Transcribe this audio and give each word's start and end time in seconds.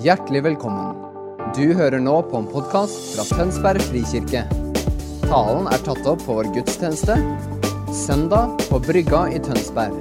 Hjertelig 0.00 0.40
velkommen. 0.46 0.94
Du 1.52 1.74
hører 1.76 2.00
nå 2.00 2.14
på 2.30 2.38
en 2.38 2.46
podkast 2.48 3.10
fra 3.12 3.24
Tønsberg 3.36 3.82
frikirke. 3.84 4.46
Talen 5.26 5.68
er 5.68 5.82
tatt 5.84 6.08
opp 6.08 6.22
på 6.24 6.38
vår 6.38 6.48
gudstjeneste 6.54 7.18
søndag 7.92 8.54
på 8.70 8.80
Brygga 8.86 9.26
i 9.28 9.42
Tønsberg. 9.44 9.98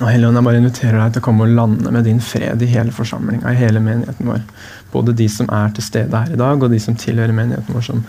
Og 0.00 0.10
Helligånd, 0.10 0.34
jeg 0.34 0.48
bare 0.50 0.58
inviterer 0.64 0.98
deg 0.98 1.14
til 1.14 1.22
å 1.22 1.28
komme 1.30 1.46
og 1.46 1.56
lande 1.62 1.94
med 1.94 2.10
din 2.10 2.18
fred 2.18 2.66
i 2.66 2.74
hele 2.74 2.90
forsamlinga, 2.98 3.54
i 3.54 3.62
hele 3.62 3.86
menigheten 3.86 4.34
vår. 4.34 4.46
Både 4.90 5.14
de 5.14 5.30
som 5.30 5.46
er 5.54 5.74
til 5.78 5.86
stede 5.86 6.26
her 6.26 6.34
i 6.34 6.42
dag, 6.42 6.58
og 6.58 6.72
de 6.74 6.82
som 6.82 6.98
tilhører 6.98 7.36
menigheten 7.36 7.76
vår, 7.76 7.92
som, 7.92 8.08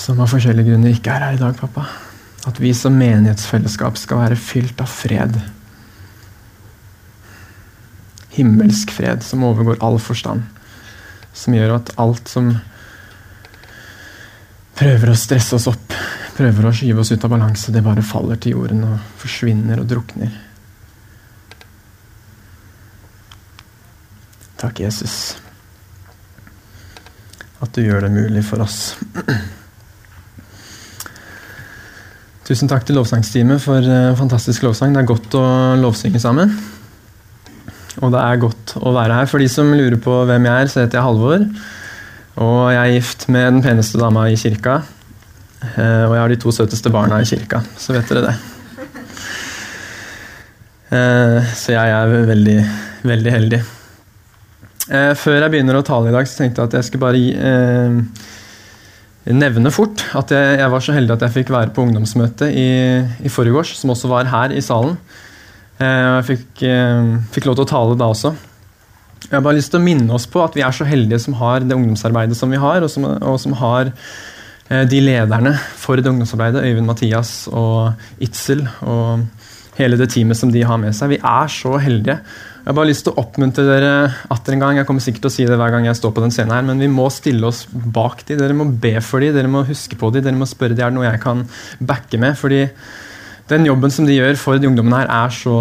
som 0.00 0.20
av 0.22 0.30
forskjellige 0.32 0.72
grunner 0.72 0.94
ikke 0.94 1.12
er 1.12 1.26
her 1.26 1.36
i 1.36 1.40
dag, 1.40 1.56
pappa. 1.60 1.84
At 2.48 2.60
vi 2.62 2.72
som 2.76 2.96
menighetsfellesskap 2.96 3.98
skal 4.00 4.22
være 4.22 4.38
fylt 4.40 4.80
av 4.80 4.88
fred. 4.88 5.36
Himmelsk 8.32 8.94
fred 8.96 9.24
som 9.26 9.44
overgår 9.44 9.82
all 9.84 10.00
forstand. 10.00 10.46
Som 11.36 11.56
gjør 11.56 11.76
at 11.76 11.92
alt 12.00 12.32
som 12.32 12.54
prøver 14.80 15.12
å 15.12 15.18
stresse 15.18 15.58
oss 15.58 15.68
opp, 15.68 15.92
prøver 16.38 16.70
å 16.70 16.72
skyve 16.72 17.02
oss 17.02 17.12
ut 17.12 17.26
av 17.26 17.34
balanse, 17.34 17.72
det 17.74 17.84
bare 17.84 18.04
faller 18.06 18.40
til 18.40 18.56
jorden 18.56 18.86
og 18.88 18.96
forsvinner 19.20 19.82
og 19.82 19.90
drukner. 19.90 20.32
Takk, 24.60 24.80
Jesus, 24.80 25.36
at 27.60 27.72
du 27.76 27.84
gjør 27.84 28.06
det 28.06 28.12
mulig 28.16 28.44
for 28.48 28.64
oss. 28.64 28.94
Tusen 32.50 32.66
takk 32.66 32.82
til 32.82 32.96
lovsangsteamet 32.98 33.62
for 33.62 33.84
uh, 33.86 34.10
fantastisk 34.18 34.64
lovsang. 34.66 34.90
Det 34.90 35.04
er 35.04 35.06
godt 35.06 35.36
å 35.38 35.42
lovsynge 35.78 36.18
sammen. 36.18 36.50
Og 38.02 38.10
det 38.10 38.18
er 38.18 38.42
godt 38.42 38.74
å 38.80 38.90
være 38.96 39.20
her. 39.20 39.30
For 39.30 39.38
de 39.38 39.46
som 39.50 39.70
lurer 39.70 40.00
på 40.02 40.16
hvem 40.26 40.48
jeg 40.48 40.64
er, 40.64 40.70
så 40.72 40.82
heter 40.82 40.98
jeg 40.98 41.06
Halvor. 41.06 41.46
Og 42.42 42.60
jeg 42.74 42.80
er 42.80 42.94
gift 42.96 43.28
med 43.30 43.46
den 43.52 43.62
peneste 43.62 44.02
dama 44.02 44.26
i 44.26 44.38
kirka. 44.40 44.80
Uh, 45.62 46.10
og 46.10 46.16
jeg 46.16 46.24
har 46.24 46.34
de 46.34 46.42
to 46.42 46.54
søteste 46.58 46.90
barna 46.90 47.22
i 47.22 47.28
kirka, 47.30 47.62
så 47.78 47.94
vet 47.94 48.10
dere 48.10 48.26
det. 48.32 48.38
Uh, 50.90 51.52
så 51.54 51.76
jeg 51.76 51.98
er 52.00 52.16
veldig, 52.34 52.62
veldig 53.06 53.36
heldig. 53.38 53.66
Eh, 54.90 55.12
før 55.14 55.38
jeg 55.38 55.52
begynner 55.52 55.78
å 55.78 55.86
tale 55.86 56.10
i 56.10 56.14
dag, 56.14 56.26
så 56.26 56.40
tenkte 56.40 56.64
jeg 56.64 56.70
at 56.70 56.76
jeg 56.78 56.88
skulle 56.88 57.04
bare 57.04 57.18
eh, 57.50 57.98
nevne 59.36 59.72
fort 59.74 60.02
at 60.16 60.32
jeg, 60.34 60.58
jeg, 60.60 60.70
var 60.72 60.84
så 60.84 60.94
heldig 60.96 61.16
at 61.16 61.24
jeg 61.26 61.34
fikk 61.38 61.52
være 61.54 61.72
på 61.74 61.84
ungdomsmøte 61.84 62.48
i, 62.50 62.70
i 63.24 63.32
forgårs, 63.32 63.74
som 63.78 63.92
også 63.94 64.10
var 64.10 64.30
her 64.30 64.54
i 64.56 64.62
salen. 64.64 64.96
Eh, 65.80 66.06
jeg 66.20 66.26
fikk, 66.28 66.64
eh, 66.68 67.12
fikk, 67.34 67.48
lov 67.48 67.58
til 67.58 67.66
å 67.66 67.70
tale 67.72 67.98
da 68.00 68.10
også. 68.12 68.34
Jeg 69.26 69.36
har 69.36 69.44
bare 69.44 69.58
lyst 69.58 69.72
til 69.72 69.80
å 69.80 69.84
minne 69.84 70.16
oss 70.16 70.26
på 70.30 70.42
at 70.42 70.56
vi 70.56 70.64
er 70.66 70.74
så 70.74 70.86
heldige 70.88 71.20
som 71.22 71.36
har 71.38 71.62
det 71.62 71.76
ungdomsarbeidet 71.76 72.36
som 72.36 72.52
vi 72.52 72.60
har, 72.60 72.82
og 72.82 72.90
som, 72.92 73.06
og 73.06 73.38
som 73.42 73.56
har 73.60 73.92
eh, 73.92 74.84
de 74.90 75.02
lederne 75.04 75.54
for 75.78 76.00
det 76.00 76.10
ungdomsarbeidet, 76.10 76.64
Øyvind 76.66 76.88
Mathias 76.88 77.34
og 77.52 77.92
Itzel 78.22 78.66
og 78.82 79.26
hele 79.78 79.96
det 80.00 80.10
teamet 80.12 80.36
som 80.36 80.52
de 80.52 80.64
har 80.66 80.80
med 80.80 80.96
seg. 80.96 81.14
Vi 81.14 81.20
er 81.22 81.52
så 81.52 81.76
heldige. 81.80 82.20
Jeg 82.60 82.68
har 82.68 82.76
bare 82.76 82.90
lyst 82.90 83.06
til 83.06 83.14
å 83.14 83.22
oppmuntre 83.22 83.62
dere 83.64 83.92
atter 84.28 84.52
en 84.52 84.60
gang. 84.60 84.76
Jeg 84.76 84.86
kommer 84.88 85.00
sikkert 85.00 85.24
til 85.24 85.30
å 85.30 85.32
si 85.32 85.44
det 85.48 85.56
hver 85.56 85.72
gang 85.72 85.86
jeg 85.88 85.96
står 85.96 86.12
på 86.12 86.20
den 86.20 86.34
scenen 86.34 86.52
her, 86.52 86.64
men 86.68 86.82
vi 86.82 86.90
må 86.92 87.06
stille 87.08 87.48
oss 87.48 87.62
bak 87.70 88.20
de. 88.28 88.36
Dere 88.36 88.56
må 88.56 88.66
be 88.68 88.98
for 89.00 89.24
de, 89.24 89.30
dere 89.32 89.48
må 89.48 89.62
huske 89.64 89.96
på 89.96 90.10
de, 90.12 90.20
dere 90.26 90.36
må 90.36 90.48
spørre 90.48 90.76
de 90.76 90.84
er 90.84 90.92
det 90.92 90.98
noe 90.98 91.06
jeg 91.06 91.22
kan 91.22 91.40
backe 91.80 92.20
med. 92.20 92.36
fordi 92.36 92.66
den 93.50 93.64
jobben 93.66 93.90
som 93.90 94.06
de 94.06 94.14
gjør 94.14 94.36
for 94.38 94.60
de 94.60 94.68
ungdommene 94.68 95.00
her, 95.00 95.08
er 95.24 95.32
så 95.34 95.56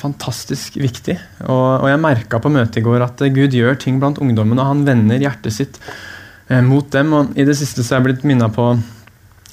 fantastisk 0.00 0.80
viktig. 0.80 1.18
Og, 1.44 1.84
og 1.84 1.86
jeg 1.92 2.02
merka 2.02 2.40
på 2.42 2.52
møtet 2.56 2.80
i 2.80 2.86
går 2.88 3.04
at 3.04 3.20
Gud 3.36 3.54
gjør 3.54 3.76
ting 3.84 4.00
blant 4.00 4.18
ungdommene, 4.24 4.64
og 4.64 4.72
han 4.72 4.82
vender 4.88 5.22
hjertet 5.22 5.54
sitt 5.54 5.78
eh, 6.48 6.64
mot 6.64 6.88
dem. 6.96 7.12
og 7.12 7.36
I 7.36 7.46
det 7.46 7.58
siste 7.60 7.84
så 7.84 7.94
er 7.94 8.00
jeg 8.00 8.08
blitt 8.08 8.26
minna 8.26 8.48
på 8.48 8.72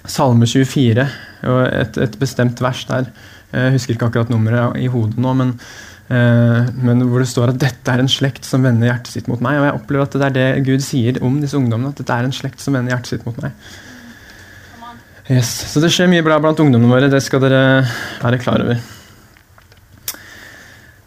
Salme 0.07 0.47
24, 0.50 1.06
og 1.51 1.62
et, 1.67 2.01
et 2.07 2.17
bestemt 2.17 2.63
vers 2.63 2.88
der. 2.90 3.12
Jeg 3.51 3.75
husker 3.75 3.97
ikke 3.97 4.07
akkurat 4.07 4.31
nummeret 4.31 4.79
i 4.79 4.88
hodet 4.90 5.19
nå, 5.22 5.35
men 5.38 5.57
men 6.11 7.03
hvor 7.07 7.23
det 7.23 7.29
står 7.31 7.53
at 7.53 7.59
dette 7.61 7.94
er 7.94 8.01
en 8.03 8.09
slekt 8.11 8.44
som 8.44 8.66
vender 8.66 8.89
hjertet 8.89 9.13
sitt 9.13 9.29
mot 9.31 9.39
meg. 9.44 9.59
Og 9.61 9.67
jeg 9.67 9.77
opplever 9.77 10.07
at 10.09 10.17
det 10.17 10.27
er 10.27 10.35
det 10.35 10.66
Gud 10.67 10.83
sier 10.83 11.22
om 11.23 11.38
disse 11.39 11.55
ungdommene. 11.55 11.94
At 11.94 12.01
dette 12.01 12.17
er 12.17 12.27
en 12.27 12.35
slekt 12.35 12.63
som 12.63 12.75
vender 12.75 12.91
hjertet 12.91 13.13
sitt 13.13 13.27
mot 13.27 13.38
meg. 13.39 13.55
Yes. 15.31 15.51
Så 15.72 15.79
det 15.79 15.91
skjer 15.94 16.09
mye 16.11 16.25
bra 16.25 16.39
blant 16.44 16.59
ungdommene 16.59 16.91
våre. 16.91 17.11
Det 17.11 17.22
skal 17.23 17.44
dere 17.45 17.61
være 18.19 18.41
klar 18.41 18.66
over. 18.66 18.81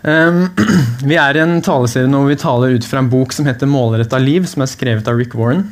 Um, 0.05 0.51
vi 1.11 1.17
er 1.21 1.37
i 1.37 1.43
en 1.43 1.59
taleserie 1.65 2.09
nå 2.09 2.21
hvor 2.23 2.33
vi 2.33 2.41
taler 2.41 2.77
ut 2.77 2.89
fra 2.89 3.01
en 3.01 3.09
bok 3.13 3.33
som 3.33 3.49
heter 3.49 3.69
'Målretta 3.69 4.21
liv', 4.21 4.49
som 4.49 4.65
er 4.65 4.73
skrevet 4.73 5.09
av 5.09 5.17
Rick 5.17 5.37
Warren. 5.37 5.65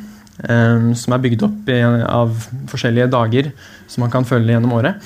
Um, 0.49 0.93
som 0.97 1.13
er 1.13 1.21
bygd 1.21 1.45
opp 1.45 1.69
i, 1.69 1.81
av 1.81 2.33
forskjellige 2.69 3.11
dager 3.13 3.51
som 3.87 4.01
man 4.01 4.13
kan 4.13 4.25
følge 4.25 4.55
gjennom 4.55 4.73
året. 4.73 4.97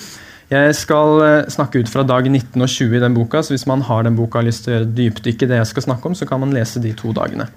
Jeg 0.47 0.75
skal 0.79 1.21
eh, 1.25 1.49
snakke 1.51 1.81
ut 1.83 1.89
fra 1.91 2.05
dag 2.07 2.29
19 2.29 2.55
og 2.55 2.69
20 2.71 2.93
i 2.95 3.01
den 3.03 3.15
boka, 3.17 3.41
så 3.43 3.51
hvis 3.51 3.65
man 3.67 3.81
har 3.83 4.05
den 4.07 4.15
boka 4.15 4.37
og 4.37 4.45
har 4.45 4.47
lyst 4.47 4.63
til 4.63 4.71
å 4.71 4.77
gjøre 4.77 4.93
dypdykk 4.95 5.43
i 5.43 5.49
det 5.51 5.57
jeg 5.59 5.69
skal 5.73 5.83
snakke 5.89 6.07
om, 6.07 6.13
så 6.15 6.27
kan 6.29 6.39
man 6.39 6.53
lese 6.55 6.79
de 6.79 6.93
to 6.95 7.11
dagene. 7.15 7.49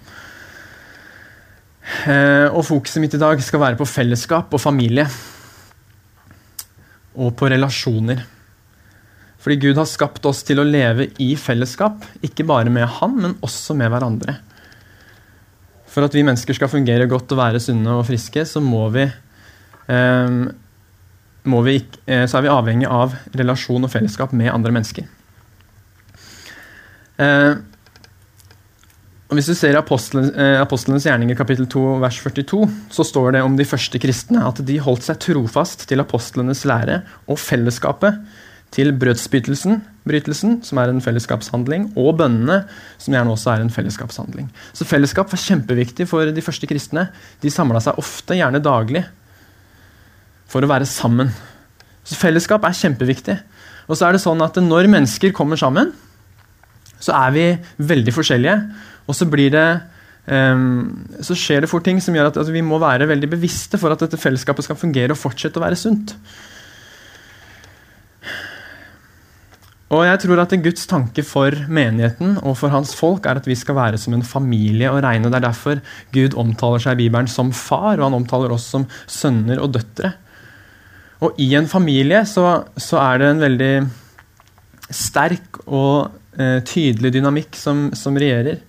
Eh, 2.10 2.48
og 2.50 2.64
Fokuset 2.66 2.98
mitt 3.02 3.14
i 3.14 3.20
dag 3.22 3.38
skal 3.46 3.62
være 3.62 3.78
på 3.78 3.86
fellesskap 3.86 4.50
og 4.50 4.62
familie. 4.62 5.04
Og 7.14 7.30
på 7.38 7.50
relasjoner. 7.52 8.24
Fordi 9.40 9.56
Gud 9.62 9.78
har 9.78 9.86
skapt 9.88 10.26
oss 10.26 10.42
til 10.46 10.58
å 10.58 10.66
leve 10.66 11.06
i 11.22 11.30
fellesskap, 11.38 12.02
ikke 12.26 12.44
bare 12.48 12.72
med 12.74 12.90
Han, 12.98 13.14
men 13.22 13.36
også 13.38 13.76
med 13.78 13.92
hverandre. 13.92 14.34
For 15.90 16.06
at 16.06 16.14
vi 16.14 16.26
mennesker 16.26 16.58
skal 16.58 16.70
fungere 16.70 17.06
godt 17.10 17.30
og 17.34 17.38
være 17.38 17.62
sunne 17.62 18.00
og 18.00 18.04
friske, 18.10 18.42
så 18.46 18.58
må 18.62 18.82
vi 18.94 19.06
eh, 19.06 20.34
vi, 21.44 21.84
eh, 22.06 22.26
så 22.26 22.38
er 22.38 22.42
vi 22.42 22.52
avhengig 22.52 22.88
av 22.88 23.14
relasjon 23.34 23.84
og 23.84 23.90
fellesskap 23.90 24.32
med 24.32 24.52
andre 24.52 24.72
mennesker. 24.72 25.08
Eh, 27.20 27.54
og 29.30 29.38
hvis 29.38 29.46
du 29.46 29.54
ser 29.54 29.76
Apostlenes, 29.78 30.32
eh, 30.34 31.06
gjerninger 31.06 31.36
kapittel 31.38 31.66
2 31.70 32.00
vers 32.02 32.18
42, 32.18 32.66
så 32.90 33.04
står 33.06 33.32
det 33.32 33.42
om 33.42 33.56
de 33.56 33.64
første 33.64 33.98
kristne 34.02 34.42
at 34.42 34.58
de 34.66 34.78
holdt 34.82 35.06
seg 35.06 35.20
trofast 35.22 35.86
til 35.86 36.00
apostlenes 36.00 36.64
lære 36.64 37.04
og 37.28 37.38
fellesskapet, 37.38 38.18
til 38.70 38.92
brødsbytelsen, 38.94 39.80
brytelsen, 40.06 40.60
som 40.62 40.78
er 40.78 40.90
en 40.90 41.00
fellesskapshandling, 41.02 41.92
og 41.98 42.18
bønnene, 42.18 42.64
som 42.98 43.14
gjerne 43.14 43.32
også 43.34 43.50
er 43.50 43.64
en 43.64 43.70
fellesskapshandling. 43.70 44.50
Så 44.72 44.86
fellesskap 44.86 45.30
var 45.30 45.42
kjempeviktig 45.42 46.06
for 46.06 46.30
de 46.30 46.44
første 46.44 46.66
kristne. 46.70 47.08
De 47.42 47.50
samla 47.50 47.82
seg 47.82 47.98
ofte, 47.98 48.38
gjerne 48.38 48.62
daglig, 48.62 49.04
for 50.50 50.64
å 50.64 50.70
være 50.70 50.88
sammen. 50.88 51.30
Så 52.06 52.18
Fellesskap 52.18 52.64
er 52.66 52.76
kjempeviktig. 52.76 53.38
Og 53.90 53.98
så 53.98 54.06
er 54.06 54.14
det 54.14 54.22
sånn 54.22 54.42
at 54.44 54.58
Når 54.62 54.90
mennesker 54.90 55.34
kommer 55.34 55.58
sammen, 55.60 55.92
så 57.00 57.14
er 57.16 57.34
vi 57.34 57.46
veldig 57.90 58.14
forskjellige. 58.14 58.56
Og 59.08 59.16
så 59.16 59.26
det 59.30 59.66
um, 60.26 61.06
så 61.24 61.34
skjer 61.34 61.64
det 61.64 61.70
fort 61.70 61.84
ting 61.84 62.00
som 62.02 62.14
gjør 62.14 62.30
at, 62.30 62.40
at 62.42 62.52
vi 62.52 62.62
må 62.62 62.78
være 62.78 63.08
veldig 63.08 63.30
bevisste 63.32 63.80
for 63.80 63.90
at 63.90 64.02
dette 64.04 64.20
fellesskapet 64.20 64.66
skal 64.66 64.78
fungere 64.78 65.16
og 65.16 65.18
fortsette 65.18 65.58
å 65.58 65.64
være 65.64 65.80
sunt. 65.80 66.14
Og 69.90 70.04
jeg 70.06 70.20
tror 70.22 70.38
at 70.38 70.52
Guds 70.62 70.86
tanke 70.86 71.24
for 71.26 71.50
menigheten 71.66 72.36
og 72.46 72.54
for 72.60 72.70
hans 72.70 72.92
folk 72.94 73.24
er 73.26 73.40
at 73.40 73.48
vi 73.50 73.56
skal 73.58 73.74
være 73.74 73.98
som 73.98 74.14
en 74.14 74.22
familie 74.22 74.90
og 74.92 75.02
regne. 75.02 75.26
Det 75.26 75.40
er 75.40 75.48
derfor 75.48 75.80
Gud 76.14 76.36
omtaler 76.38 76.84
seg 76.84 76.94
i 76.94 77.08
Bibelen 77.08 77.26
som 77.26 77.50
far, 77.50 77.98
og 77.98 78.06
han 78.06 78.20
omtaler 78.20 78.54
oss 78.54 78.68
som 78.70 78.86
sønner 79.10 79.58
og 79.58 79.74
døtre. 79.74 80.12
Og 81.20 81.40
i 81.40 81.50
en 81.58 81.68
familie 81.68 82.22
så, 82.28 82.46
så 82.80 83.00
er 83.02 83.20
det 83.20 83.28
en 83.28 83.42
veldig 83.44 83.74
sterk 84.90 85.60
og 85.66 86.10
eh, 86.40 86.60
tydelig 86.66 87.12
dynamikk 87.14 87.58
som, 87.58 87.88
som, 87.96 88.16
regjerer. 88.18 88.62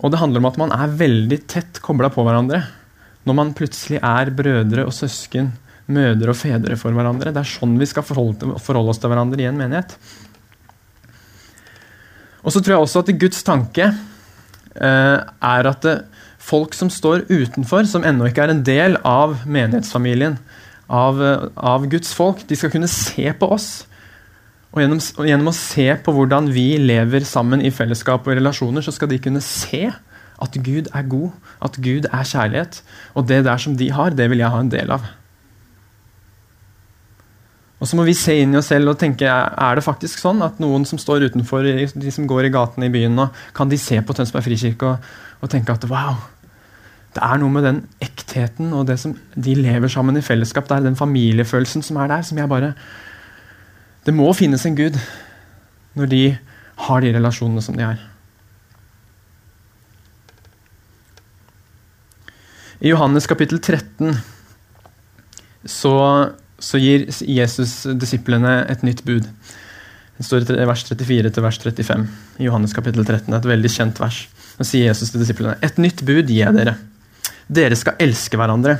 Og 0.00 0.12
det 0.12 0.20
handler 0.20 0.40
om 0.42 0.48
at 0.50 0.60
man 0.60 0.74
er 0.76 0.94
veldig 1.00 1.40
tett 1.50 1.80
kobla 1.84 2.08
på 2.12 2.24
hverandre. 2.24 2.62
Når 3.26 3.36
man 3.36 3.52
plutselig 3.56 3.98
er 3.98 4.30
brødre 4.32 4.86
og 4.86 4.94
søsken, 4.96 5.50
mødre 5.90 6.32
og 6.32 6.38
fedre 6.38 6.78
for 6.78 6.94
hverandre. 6.96 7.34
Det 7.34 7.42
er 7.42 7.50
sånn 7.50 7.74
vi 7.80 7.88
skal 7.90 8.06
forholde, 8.06 8.54
forholde 8.62 8.94
oss 8.94 9.02
til 9.02 9.10
hverandre 9.12 9.42
i 9.42 9.48
en 9.50 9.58
menighet. 9.58 9.96
Og 12.40 12.54
så 12.54 12.62
tror 12.62 12.76
jeg 12.76 12.86
også 12.86 13.02
at 13.02 13.12
Guds 13.20 13.42
tanke 13.44 13.90
eh, 13.90 15.18
er 15.18 15.70
at 15.74 15.84
det, 15.84 15.98
folk 16.40 16.74
som 16.74 16.88
står 16.90 17.26
utenfor, 17.28 17.84
som 17.84 18.06
ennå 18.06 18.30
ikke 18.30 18.46
er 18.46 18.54
en 18.54 18.64
del 18.64 18.96
av 19.06 19.42
menighetsfamilien, 19.44 20.38
av, 20.90 21.20
av, 21.54 21.86
Guds 21.90 22.12
folk. 22.16 22.42
De 22.48 22.58
skal 22.58 22.72
kunne 22.74 22.90
se 22.90 23.30
på 23.38 23.48
oss. 23.54 23.68
Og 24.70 24.82
gjennom, 24.82 25.00
og 25.18 25.28
gjennom, 25.30 25.50
å 25.50 25.56
se 25.56 25.86
på 26.04 26.14
hvordan 26.14 26.50
vi 26.54 26.66
lever 26.82 27.26
sammen 27.26 27.62
i 27.62 27.72
fellesskap 27.74 28.26
og 28.26 28.38
relasjoner, 28.38 28.84
så 28.84 28.94
skal 28.94 29.10
de 29.10 29.22
kunne 29.22 29.42
se 29.44 29.88
At 30.40 30.54
Gud 30.64 30.86
er 30.96 31.02
god, 31.04 31.32
at 31.60 31.74
Gud 31.84 32.06
er 32.08 32.24
kjærlighet. 32.24 32.78
Og 33.12 33.26
det 33.28 33.42
der 33.44 33.58
som 33.60 33.74
de 33.76 33.90
har, 33.92 34.14
det 34.16 34.30
vil 34.32 34.40
jeg 34.40 34.48
ha 34.48 34.60
en 34.62 34.70
del 34.72 34.94
av. 34.94 35.04
Og 37.80 37.88
så 37.88 37.96
må 37.96 38.04
vi 38.04 38.14
se 38.16 38.36
inn 38.36 38.52
i 38.52 38.58
oss 38.60 38.68
selv 38.68 38.92
og 38.92 38.98
tenke 39.00 39.28
er 39.28 39.76
det 39.76 39.84
faktisk 39.84 40.20
sånn 40.20 40.42
at 40.44 40.60
noen 40.60 40.84
som 40.88 41.00
står 41.00 41.30
utenfor, 41.30 41.64
de 41.64 42.12
som 42.12 42.28
går 42.28 42.48
i 42.48 42.52
gatene 42.52 42.90
i 42.90 42.92
byen 42.92 43.16
nå, 43.16 43.30
kan 43.56 43.72
de 43.72 43.78
se 43.80 43.96
på 44.04 44.16
Tønsberg 44.16 44.44
frikirke 44.44 44.90
og, 44.90 45.06
og, 45.40 45.48
tenke 45.52 45.72
at 45.72 45.86
wow, 45.88 46.18
det 47.14 47.22
er 47.26 47.40
noe 47.42 47.50
med 47.50 47.64
den 47.66 47.80
ektheten 48.04 48.70
og 48.76 48.86
det 48.86 48.98
som 49.02 49.16
de 49.34 49.54
lever 49.58 49.90
sammen 49.90 50.18
i 50.18 50.22
fellesskap 50.22 50.68
der, 50.70 50.84
den 50.84 50.98
familiefølelsen 50.98 51.82
som 51.82 51.98
er 51.98 52.10
der, 52.12 52.22
som 52.22 52.38
jeg 52.38 52.48
bare 52.48 52.74
Det 54.06 54.14
må 54.14 54.32
finnes 54.32 54.64
en 54.66 54.76
Gud 54.76 54.96
når 55.98 56.06
de 56.06 56.38
har 56.86 57.00
de 57.02 57.12
relasjonene 57.12 57.62
som 57.62 57.76
de 57.76 57.82
er. 57.84 57.98
I 62.80 62.94
Johannes 62.94 63.26
kapittel 63.26 63.60
13 63.60 64.14
så 65.66 65.96
så 66.60 66.78
gir 66.80 67.06
Jesus 67.24 67.86
disiplene 67.96 68.60
et 68.68 68.82
nytt 68.84 69.00
bud. 69.06 69.24
Det 70.18 70.26
står 70.26 70.44
i 70.52 70.68
vers 70.68 70.84
34 70.84 71.32
til 71.32 71.44
vers 71.44 71.58
35 71.62 72.04
i 72.38 72.48
Johannes 72.48 72.76
kapittel 72.76 73.06
13. 73.06 73.32
Et 73.32 73.48
veldig 73.48 73.70
kjent 73.72 74.00
vers. 74.00 74.18
Da 74.58 74.66
sier 74.68 74.90
Jesus 74.90 75.12
til 75.12 75.22
disiplene.: 75.24 75.56
Et 75.64 75.78
nytt 75.80 76.04
bud 76.04 76.28
gir 76.28 76.42
jeg 76.44 76.56
dere. 76.58 76.76
Dere 77.50 77.78
skal 77.78 77.98
elske 78.02 78.38
hverandre. 78.38 78.76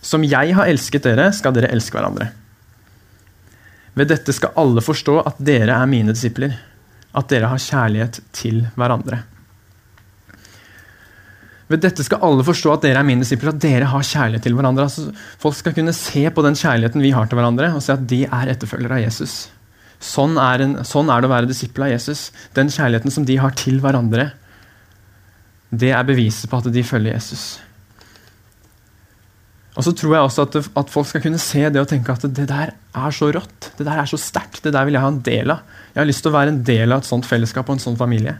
Som 0.00 0.24
jeg 0.24 0.54
har 0.56 0.70
elsket 0.70 1.04
dere, 1.04 1.28
skal 1.36 1.52
dere 1.56 1.70
elske 1.74 1.98
hverandre. 1.98 2.30
Ved 3.98 4.08
dette 4.12 4.32
skal 4.32 4.54
alle 4.60 4.84
forstå 4.84 5.18
at 5.26 5.40
dere 5.42 5.74
er 5.74 5.90
mine 5.90 6.14
disipler. 6.14 6.54
At 7.18 7.28
dere 7.32 7.50
har 7.50 7.60
kjærlighet 7.60 8.22
til 8.36 8.62
hverandre. 8.78 9.24
Ved 11.68 11.82
dette 11.84 12.04
skal 12.04 12.22
alle 12.24 12.44
forstå 12.46 12.72
at 12.72 12.84
dere 12.86 13.02
er 13.02 13.06
mine 13.06 13.24
disipler, 13.24 13.52
at 13.52 13.60
dere 13.60 13.90
har 13.92 14.06
kjærlighet 14.06 14.46
til 14.46 14.56
hverandre. 14.56 14.86
Altså, 14.88 15.10
folk 15.40 15.56
skal 15.58 15.74
kunne 15.76 15.92
se 15.96 16.24
på 16.32 16.44
den 16.46 16.56
kjærligheten 16.56 17.04
vi 17.04 17.12
har 17.12 17.28
til 17.28 17.36
hverandre, 17.36 17.74
og 17.76 17.84
se 17.84 17.92
at 17.92 18.06
de 18.08 18.22
er 18.24 18.52
etterfølgere 18.54 18.96
av 18.96 19.04
Jesus. 19.04 19.36
Sånn 20.00 20.38
er, 20.40 20.64
en, 20.64 20.76
sånn 20.86 21.10
er 21.12 21.20
det 21.20 21.28
å 21.28 21.34
være 21.34 21.50
disippel 21.50 21.84
av 21.84 21.92
Jesus. 21.92 22.28
Den 22.56 22.72
kjærligheten 22.72 23.12
som 23.12 23.26
de 23.28 23.36
har 23.42 23.52
til 23.58 23.82
hverandre, 23.84 24.30
det 25.70 25.90
er 25.92 26.06
beviset 26.08 26.48
på 26.50 26.60
at 26.60 26.70
de 26.72 26.84
følger 26.84 27.16
Jesus. 27.16 27.58
Og 29.78 29.84
så 29.86 29.92
tror 29.94 30.14
jeg 30.16 30.26
også 30.26 30.44
at, 30.48 30.56
at, 30.80 30.90
folk 30.90 31.06
skal 31.06 31.22
kunne 31.22 31.38
se 31.38 31.60
det 31.70 31.78
og 31.78 31.86
tenke 31.86 32.10
at 32.10 32.24
det 32.34 32.48
der 32.50 32.72
er 32.74 33.14
så 33.14 33.28
rått. 33.30 33.70
Det 33.78 33.86
der 33.86 34.00
er 34.00 34.08
så 34.10 34.18
sterkt. 34.18 34.64
Det 34.64 34.72
der 34.74 34.88
vil 34.88 34.96
jeg 34.96 35.04
ha 35.04 35.10
en 35.12 35.20
del 35.22 35.52
av. 35.54 35.60
Jeg 35.92 36.00
har 36.00 36.08
lyst 36.08 36.24
til 36.24 36.32
å 36.32 36.34
være 36.34 36.54
en 36.54 36.62
del 36.66 36.94
av 36.94 37.04
et 37.04 37.10
sånt 37.10 37.28
fellesskap 37.28 37.68
og 37.68 37.76
en 37.76 37.84
sånn 37.84 38.00
familie. 38.00 38.34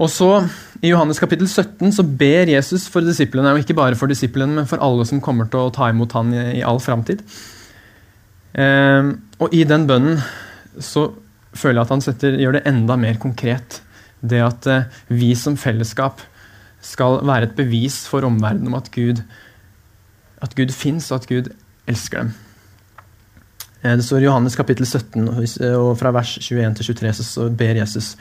Og 0.00 0.08
så 0.08 0.30
I 0.80 0.90
Johannes 0.94 1.20
kapittel 1.20 1.50
17 1.50 1.92
så 1.98 2.04
ber 2.06 2.48
Jesus 2.48 2.86
for 2.90 3.04
disiplene, 3.04 3.52
og 3.52 3.60
ikke 3.60 3.76
bare 3.76 3.98
for 3.98 4.10
disiplene, 4.10 4.56
men 4.56 4.70
for 4.70 4.80
alle 4.82 5.04
som 5.06 5.20
kommer 5.22 5.50
til 5.52 5.66
å 5.66 5.74
ta 5.74 5.90
imot 5.92 6.16
han 6.16 6.32
i, 6.32 6.46
i 6.62 6.64
all 6.66 6.80
framtid. 6.82 7.20
Eh, 8.56 9.12
og 9.36 9.52
i 9.52 9.66
den 9.68 9.84
bønnen 9.90 10.16
så 10.80 11.10
føler 11.54 11.80
jeg 11.80 11.86
at 11.86 11.94
han 11.94 12.04
setter, 12.04 12.38
gjør 12.40 12.58
det 12.58 12.66
enda 12.68 12.98
mer 13.00 13.18
konkret. 13.22 13.80
Det 14.22 14.42
at 14.44 14.68
eh, 14.70 15.00
vi 15.12 15.32
som 15.38 15.58
fellesskap 15.58 16.22
skal 16.82 17.20
være 17.26 17.50
et 17.50 17.58
bevis 17.58 18.02
for 18.10 18.26
omverdenen 18.26 18.72
om 18.72 18.78
at 18.78 18.90
Gud, 18.94 19.22
at 20.42 20.56
Gud 20.58 20.72
fins, 20.74 21.10
og 21.10 21.22
at 21.22 21.28
Gud 21.30 21.52
elsker 21.90 22.24
dem. 22.24 22.32
Eh, 23.82 23.96
det 23.98 24.06
står 24.06 24.22
i 24.22 24.28
Johannes 24.28 24.58
kapittel 24.58 24.86
17, 24.86 25.28
og 25.76 25.92
fra 26.00 26.14
vers 26.14 26.38
21 26.38 26.80
til 26.80 26.92
23 26.94 27.14
så 27.26 27.50
ber 27.50 27.82
Jesus 27.82 28.16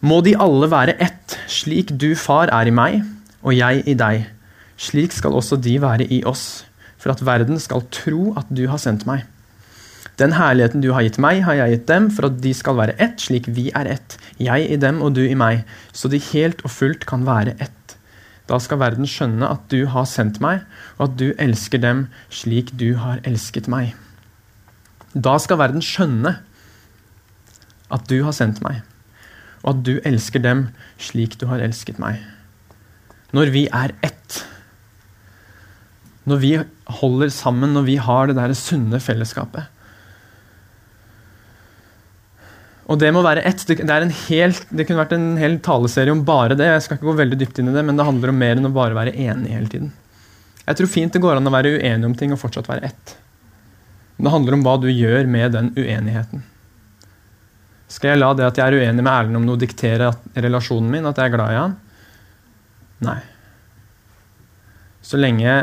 må 0.00 0.22
de 0.24 0.32
alle 0.40 0.68
være 0.72 0.96
ett, 1.04 1.36
slik 1.50 1.92
du, 2.00 2.14
far, 2.16 2.48
er 2.56 2.70
i 2.70 2.72
meg, 2.72 3.02
og 3.44 3.52
jeg 3.52 3.82
i 3.84 3.94
deg. 3.98 4.30
Slik 4.80 5.12
skal 5.12 5.36
også 5.36 5.58
de 5.60 5.74
være 5.82 6.06
i 6.08 6.22
oss, 6.24 6.64
for 7.00 7.12
at 7.12 7.20
verden 7.24 7.60
skal 7.60 7.84
tro 7.92 8.30
at 8.40 8.48
du 8.48 8.64
har 8.72 8.80
sendt 8.80 9.04
meg. 9.08 9.26
Den 10.20 10.34
herligheten 10.36 10.82
du 10.84 10.90
har 10.92 11.06
gitt 11.06 11.18
meg, 11.22 11.40
har 11.46 11.56
jeg 11.56 11.76
gitt 11.76 11.86
dem, 11.88 12.10
for 12.12 12.28
at 12.28 12.40
de 12.44 12.52
skal 12.56 12.76
være 12.76 12.96
ett, 13.00 13.16
slik 13.22 13.48
vi 13.56 13.70
er 13.76 13.88
ett, 13.88 14.18
jeg 14.36 14.68
i 14.68 14.76
dem 14.80 15.00
og 15.00 15.14
du 15.16 15.22
i 15.24 15.38
meg, 15.38 15.64
så 15.96 16.10
de 16.12 16.20
helt 16.30 16.60
og 16.66 16.74
fullt 16.74 17.06
kan 17.08 17.24
være 17.28 17.56
ett. 17.56 17.96
Da 18.50 18.58
skal 18.60 18.82
verden 18.82 19.08
skjønne 19.08 19.48
at 19.48 19.64
du 19.72 19.86
har 19.88 20.08
sendt 20.10 20.42
meg, 20.44 20.66
og 20.98 21.08
at 21.08 21.16
du 21.22 21.30
elsker 21.40 21.80
dem 21.80 22.06
slik 22.28 22.74
du 22.76 22.92
har 23.00 23.22
elsket 23.24 23.70
meg. 23.70 23.94
Da 25.14 25.38
skal 25.42 25.62
verden 25.62 25.82
skjønne 25.82 26.36
at 27.90 28.06
du 28.10 28.20
har 28.26 28.36
sendt 28.36 28.60
meg 28.62 28.82
og 29.62 29.74
at 29.74 29.82
du 29.84 29.96
elsker 30.08 30.42
dem 30.44 30.68
slik 31.00 31.36
du 31.40 31.46
har 31.50 31.62
elsket 31.64 32.00
meg. 32.00 32.20
Når 33.36 33.52
vi 33.54 33.66
er 33.66 33.92
ett, 34.04 34.40
når 36.28 36.40
vi 36.42 36.52
holder 37.00 37.32
sammen, 37.32 37.74
når 37.74 37.86
vi 37.86 37.98
har 38.00 38.30
det 38.30 38.38
der 38.38 38.54
sunne 38.56 39.00
fellesskapet. 39.02 39.68
Og 42.90 42.98
det 42.98 43.12
må 43.14 43.22
være 43.22 43.44
ett. 43.46 43.62
Det, 43.68 43.78
helt, 44.26 44.64
det, 44.74 44.84
kunne 44.86 45.04
vært 45.04 45.14
en 45.14 45.32
hel 45.38 45.60
taleserie 45.62 46.10
om 46.10 46.24
bare 46.26 46.56
det. 46.58 46.66
Jeg 46.66 46.84
skal 46.86 46.98
ikke 46.98 47.10
gå 47.12 47.18
veldig 47.20 47.38
dypt 47.38 47.60
inn 47.62 47.70
i 47.70 47.74
det, 47.76 47.84
men 47.86 47.98
det 47.98 48.06
handler 48.06 48.32
om 48.32 48.40
mer 48.42 48.58
enn 48.58 48.66
å 48.66 48.74
bare 48.74 48.98
være 48.98 49.14
enig 49.14 49.54
hele 49.54 49.70
tiden. 49.70 49.92
Jeg 50.64 50.78
tror 50.78 50.90
fint 50.90 51.14
det 51.14 51.22
går 51.22 51.38
an 51.38 51.46
å 51.46 51.54
være 51.54 51.76
uenig 51.78 52.08
om 52.08 52.16
ting 52.18 52.34
og 52.34 52.40
fortsatt 52.42 52.70
være 52.70 52.90
ett. 52.90 53.14
Men 54.16 54.26
det 54.26 54.32
handler 54.34 54.56
om 54.56 54.64
hva 54.66 54.74
du 54.82 54.88
gjør 54.90 55.30
med 55.30 55.54
den 55.54 55.70
uenigheten. 55.78 56.42
Skal 57.90 58.12
jeg 58.12 58.20
la 58.20 58.32
det 58.38 58.46
at 58.46 58.58
jeg 58.58 58.66
er 58.66 58.82
uenig 58.82 59.02
med 59.02 59.12
Erlend 59.12 59.38
om 59.38 59.46
noe 59.46 59.58
diktere 59.58 60.12
relasjonen 60.34 60.90
min, 60.90 61.06
at 61.10 61.18
jeg 61.18 61.30
er 61.30 61.34
glad 61.34 61.54
i 61.54 61.58
han? 61.58 61.78
Nei. 63.06 63.18
Så 65.06 65.18
lenge, 65.18 65.56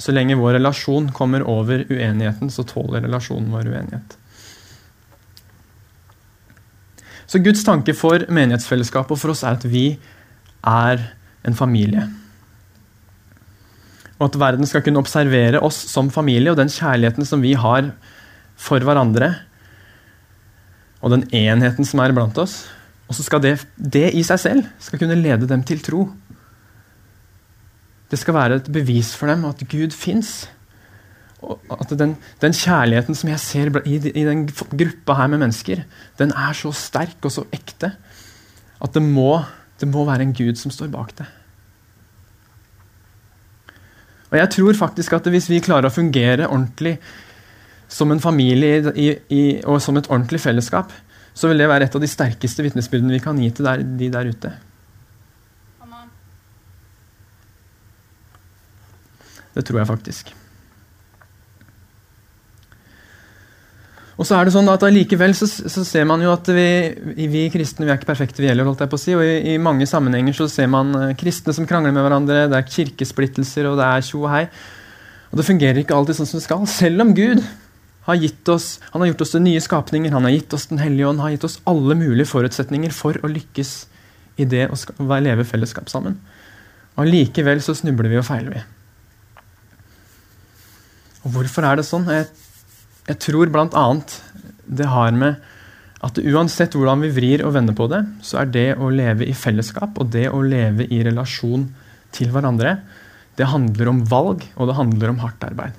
så 0.00 0.14
lenge 0.14 0.36
vår 0.38 0.60
relasjon 0.60 1.10
kommer 1.16 1.44
over 1.48 1.84
uenigheten, 1.88 2.52
så 2.52 2.64
tåler 2.68 3.04
relasjonen 3.08 3.50
vår 3.52 3.72
uenighet. 3.72 4.17
Så 7.28 7.42
Guds 7.44 7.60
tanke 7.66 7.92
for 7.96 8.24
menighetsfellesskapet 8.32 9.12
og 9.12 9.20
for 9.20 9.34
oss 9.34 9.44
er 9.44 9.58
at 9.58 9.66
vi 9.68 9.90
er 10.64 11.02
en 11.46 11.56
familie. 11.56 12.06
Og 14.18 14.30
at 14.30 14.38
verden 14.40 14.66
skal 14.66 14.82
kunne 14.82 15.02
observere 15.02 15.60
oss 15.64 15.78
som 15.92 16.08
familie 16.10 16.50
og 16.50 16.58
den 16.58 16.72
kjærligheten 16.72 17.28
som 17.28 17.44
vi 17.44 17.52
har 17.54 17.92
for 18.58 18.82
hverandre, 18.82 19.34
og 20.98 21.12
den 21.14 21.28
enheten 21.36 21.86
som 21.86 22.00
er 22.02 22.14
blant 22.16 22.38
oss. 22.42 22.64
Og 23.06 23.14
så 23.14 23.22
skal 23.22 23.42
det, 23.44 23.54
det 23.76 24.08
i 24.16 24.24
seg 24.26 24.40
selv 24.42 24.64
skal 24.82 25.00
kunne 25.00 25.20
lede 25.20 25.46
dem 25.48 25.62
til 25.64 25.84
tro. 25.84 26.08
Det 28.10 28.18
skal 28.18 28.34
være 28.34 28.58
et 28.58 28.72
bevis 28.72 29.12
for 29.16 29.30
dem 29.30 29.44
at 29.46 29.62
Gud 29.70 29.94
fins. 29.94 30.48
At 31.38 31.92
den, 31.94 32.16
den, 32.42 32.54
kjærligheten 32.56 33.14
som 33.14 33.30
jeg 33.30 33.40
ser 33.40 33.70
i, 33.86 33.94
i, 34.10 34.24
den 34.26 34.46
gruppa 34.48 35.14
her 35.20 35.28
med 35.30 35.44
mennesker, 35.44 35.84
den 36.18 36.32
er 36.34 36.56
så 36.56 36.72
sterk 36.74 37.22
og 37.22 37.34
så 37.34 37.44
ekte 37.54 37.92
at 38.82 38.94
det 38.94 39.02
må, 39.02 39.38
det 39.78 39.88
må 39.90 40.04
være 40.06 40.26
en 40.26 40.34
Gud 40.34 40.58
som 40.58 40.74
står 40.74 40.90
bak 40.90 41.14
det. 41.18 41.26
Og 44.28 44.36
jeg 44.38 44.50
tror 44.54 44.76
faktisk 44.76 45.14
at 45.16 45.30
hvis 45.32 45.48
vi 45.50 45.62
klarer 45.64 45.88
å 45.88 45.94
fungere 45.94 46.50
ordentlig 46.50 46.98
som 47.88 48.10
en 48.12 48.20
familie 48.20 48.92
i, 48.92 49.12
i, 49.32 49.42
og 49.64 49.80
som 49.82 49.96
et 49.96 50.10
ordentlig 50.10 50.42
fellesskap, 50.42 50.92
så 51.38 51.48
vil 51.48 51.62
det 51.62 51.68
være 51.70 51.86
et 51.86 51.94
av 51.94 52.02
de 52.02 52.10
sterkeste 52.10 52.66
vitnesbyrdene 52.66 53.14
vi 53.14 53.22
kan 53.24 53.38
gi 53.40 53.52
til 53.54 53.68
der, 53.70 53.84
de 53.98 54.10
der 54.12 54.28
ute. 54.28 54.52
Det 59.54 59.64
tror 59.66 59.80
jeg 59.80 59.90
faktisk. 59.90 60.34
Så 64.28 64.36
er 64.36 64.46
det 64.46 64.52
sånn 64.54 64.68
at 64.68 64.84
Allikevel 64.84 65.32
så, 65.36 65.46
så, 65.48 65.82
ser 65.86 66.04
man 66.08 66.20
jo 66.22 66.30
at 66.32 66.48
vi, 66.52 66.66
vi, 67.16 67.44
kristne 67.52 67.86
vi 67.86 67.92
er 67.92 67.98
ikke 67.98 68.10
perfekte, 68.10 68.42
vi 68.44 68.50
heller. 68.50 68.68
holdt 68.68 68.82
jeg 68.84 68.92
på 68.92 68.98
å 68.98 69.02
si, 69.02 69.14
og 69.16 69.24
i, 69.24 69.54
i, 69.54 69.60
mange 69.62 69.88
sammenhenger 69.88 70.36
så 70.36 70.48
ser 70.52 70.68
man 70.72 70.92
uh, 70.96 71.14
kristne 71.18 71.54
som 71.56 71.68
krangler 71.68 71.94
med 71.96 72.04
hverandre, 72.04 72.44
det 72.52 72.58
er 72.58 72.68
kirkesplittelser 72.68 73.70
og 73.70 73.78
det 73.80 73.86
er 73.88 74.04
tjo 74.04 74.22
og 74.26 74.32
hei. 74.34 74.44
Og 75.30 75.40
det 75.40 75.46
fungerer 75.48 75.80
ikke 75.82 75.96
alltid 75.96 76.18
sånn 76.18 76.30
som 76.30 76.40
det 76.40 76.46
skal. 76.46 76.64
Selv 76.70 77.04
om 77.04 77.12
Gud 77.16 77.42
har 78.08 78.20
gitt 78.20 78.48
oss, 78.52 78.70
han 78.92 79.02
har 79.02 79.10
gjort 79.10 79.24
oss 79.26 79.34
til 79.34 79.44
nye 79.44 79.60
skapninger, 79.60 80.14
han 80.14 80.24
har 80.24 80.32
gitt 80.32 80.54
oss 80.56 80.66
Den 80.70 80.80
hellige 80.80 81.10
ånd, 81.10 81.20
har 81.20 81.34
gitt 81.34 81.44
oss 81.48 81.58
alle 81.68 81.96
mulige 81.98 82.30
forutsetninger 82.30 82.94
for 82.96 83.20
å 83.20 83.30
lykkes 83.32 83.72
i 84.40 84.46
det 84.48 84.68
å 84.72 85.20
leve 85.20 85.44
fellesskap 85.44 85.90
sammen. 85.92 86.16
Og 86.98 87.08
Likevel 87.08 87.60
så 87.62 87.74
snubler 87.76 88.10
vi 88.10 88.20
og 88.20 88.26
feiler 88.26 88.56
vi. 88.56 88.62
Og 91.26 91.34
Hvorfor 91.34 91.66
er 91.68 91.78
det 91.78 91.86
sånn? 91.86 92.06
Jeg, 92.08 92.30
jeg 93.08 93.20
tror 93.24 93.52
bl.a. 93.52 93.86
det 94.68 94.88
har 94.92 95.14
med 95.16 95.38
at 96.04 96.20
uansett 96.20 96.76
hvordan 96.78 97.02
vi 97.02 97.10
vrir 97.14 97.42
og 97.46 97.54
vender 97.56 97.74
på 97.74 97.88
det, 97.90 98.04
så 98.22 98.42
er 98.42 98.52
det 98.54 98.68
å 98.78 98.90
leve 98.92 99.26
i 99.26 99.34
fellesskap 99.34 99.98
og 99.98 100.12
det 100.14 100.28
å 100.30 100.42
leve 100.44 100.86
i 100.86 101.00
relasjon 101.06 101.66
til 102.14 102.30
hverandre, 102.34 102.76
det 103.38 103.48
handler 103.50 103.90
om 103.90 104.02
valg, 104.10 104.44
og 104.58 104.70
det 104.70 104.76
handler 104.78 105.12
om 105.12 105.20
hardt 105.22 105.44
arbeid. 105.46 105.74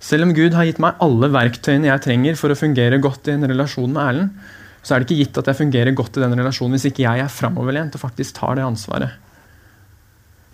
Selv 0.00 0.24
om 0.24 0.32
Gud 0.36 0.56
har 0.56 0.64
gitt 0.64 0.80
meg 0.80 1.00
alle 1.04 1.28
verktøyene 1.32 1.90
jeg 1.90 2.04
trenger 2.06 2.38
for 2.40 2.52
å 2.52 2.56
fungere 2.56 3.00
godt 3.04 3.28
i 3.28 3.34
en 3.36 3.48
relasjon 3.48 3.92
med 3.92 4.02
Erlend, 4.02 4.48
så 4.80 4.94
er 4.94 5.02
det 5.02 5.10
ikke 5.10 5.20
gitt 5.20 5.40
at 5.42 5.50
jeg 5.50 5.58
fungerer 5.58 5.96
godt 5.96 6.16
i 6.16 6.22
den 6.22 6.36
relasjonen 6.38 6.78
hvis 6.78 6.88
ikke 6.88 7.04
jeg 7.04 7.20
er 7.20 7.32
framoverlent 7.32 7.98
og 7.98 8.00
faktisk 8.00 8.38
tar 8.38 8.56
det 8.56 8.64
ansvaret. 8.64 9.18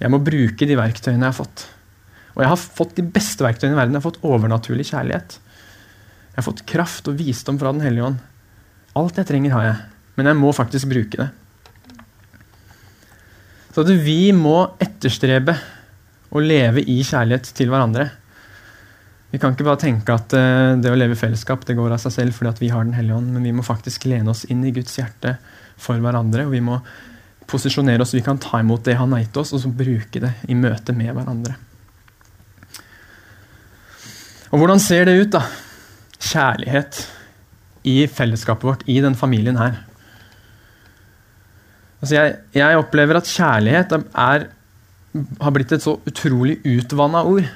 Jeg 0.03 0.11
må 0.13 0.19
bruke 0.21 0.67
de 0.67 0.79
verktøyene 0.79 1.23
jeg 1.23 1.31
har 1.31 1.39
fått. 1.39 1.63
Og 2.35 2.43
jeg 2.43 2.51
har 2.51 2.61
fått 2.61 2.97
de 2.99 3.07
beste 3.07 3.47
verktøyene 3.47 3.77
i 3.77 3.79
verden. 3.79 3.95
Jeg 3.95 4.03
har 4.03 4.09
fått 4.11 4.25
overnaturlig 4.27 4.89
kjærlighet. 4.91 5.39
Jeg 6.37 6.43
har 6.43 6.51
fått 6.51 6.67
kraft 6.69 7.07
og 7.09 7.17
visdom 7.17 7.57
fra 7.57 7.71
Den 7.73 7.81
hellige 7.81 8.11
ånd. 8.11 8.19
Alt 9.01 9.17
jeg 9.17 9.29
trenger, 9.31 9.55
har 9.57 9.65
jeg. 9.65 9.77
Men 10.19 10.29
jeg 10.29 10.37
må 10.37 10.51
faktisk 10.53 10.91
bruke 10.91 11.17
det. 11.17 11.31
Så 13.73 13.85
at 13.85 13.89
vi 14.05 14.33
må 14.37 14.59
etterstrebe 14.81 15.57
å 16.29 16.43
leve 16.45 16.85
i 16.85 16.99
kjærlighet 17.01 17.49
til 17.57 17.73
hverandre. 17.73 18.11
Vi 19.33 19.41
kan 19.41 19.57
ikke 19.57 19.65
bare 19.65 19.81
tenke 19.81 20.13
at 20.13 20.37
uh, 20.37 20.77
det 20.77 20.93
å 20.93 20.97
leve 21.01 21.17
i 21.17 21.21
fellesskap 21.21 21.65
det 21.65 21.77
går 21.77 21.97
av 21.97 22.05
seg 22.05 22.15
selv 22.15 22.37
fordi 22.37 22.67
vi 22.67 22.73
har 22.73 22.85
Den 22.85 22.97
hellige 22.97 23.17
ånd, 23.17 23.33
men 23.33 23.49
vi 23.49 23.57
må 23.57 23.65
faktisk 23.65 24.05
lene 24.09 24.33
oss 24.33 24.45
inn 24.53 24.63
i 24.65 24.73
Guds 24.77 24.97
hjerte 25.01 25.39
for 25.81 26.01
hverandre. 26.05 26.45
og 26.45 26.53
Vi 26.53 26.63
må 26.65 26.79
posisjonere 27.49 28.05
oss, 28.05 28.13
vi 28.17 28.25
kan 28.25 28.41
ta 28.43 28.61
imot 28.61 28.85
det 28.85 28.99
Han 29.01 29.13
har 29.17 29.25
gitt 29.25 29.37
oss, 29.41 29.53
og 29.57 29.65
så 29.65 29.73
bruke 29.73 30.21
det 30.21 30.35
i 30.49 30.57
møte 30.57 30.93
med 30.97 31.17
hverandre. 31.17 31.57
Og 34.53 34.61
Hvordan 34.61 34.81
ser 34.81 35.09
det 35.09 35.17
ut, 35.17 35.33
da? 35.33 35.47
Kjærlighet 36.23 37.03
i 37.87 38.07
fellesskapet 38.11 38.67
vårt, 38.67 38.87
i 38.87 39.01
den 39.05 39.15
familien 39.15 39.59
her. 39.61 39.79
Altså 42.03 42.17
jeg, 42.17 42.35
jeg 42.55 42.81
opplever 42.81 43.19
at 43.19 43.29
kjærlighet 43.31 43.95
er, 43.97 44.49
har 45.41 45.55
blitt 45.55 45.73
et 45.73 45.85
så 45.85 45.97
utrolig 46.07 46.59
utvanna 46.67 47.23
ord. 47.25 47.47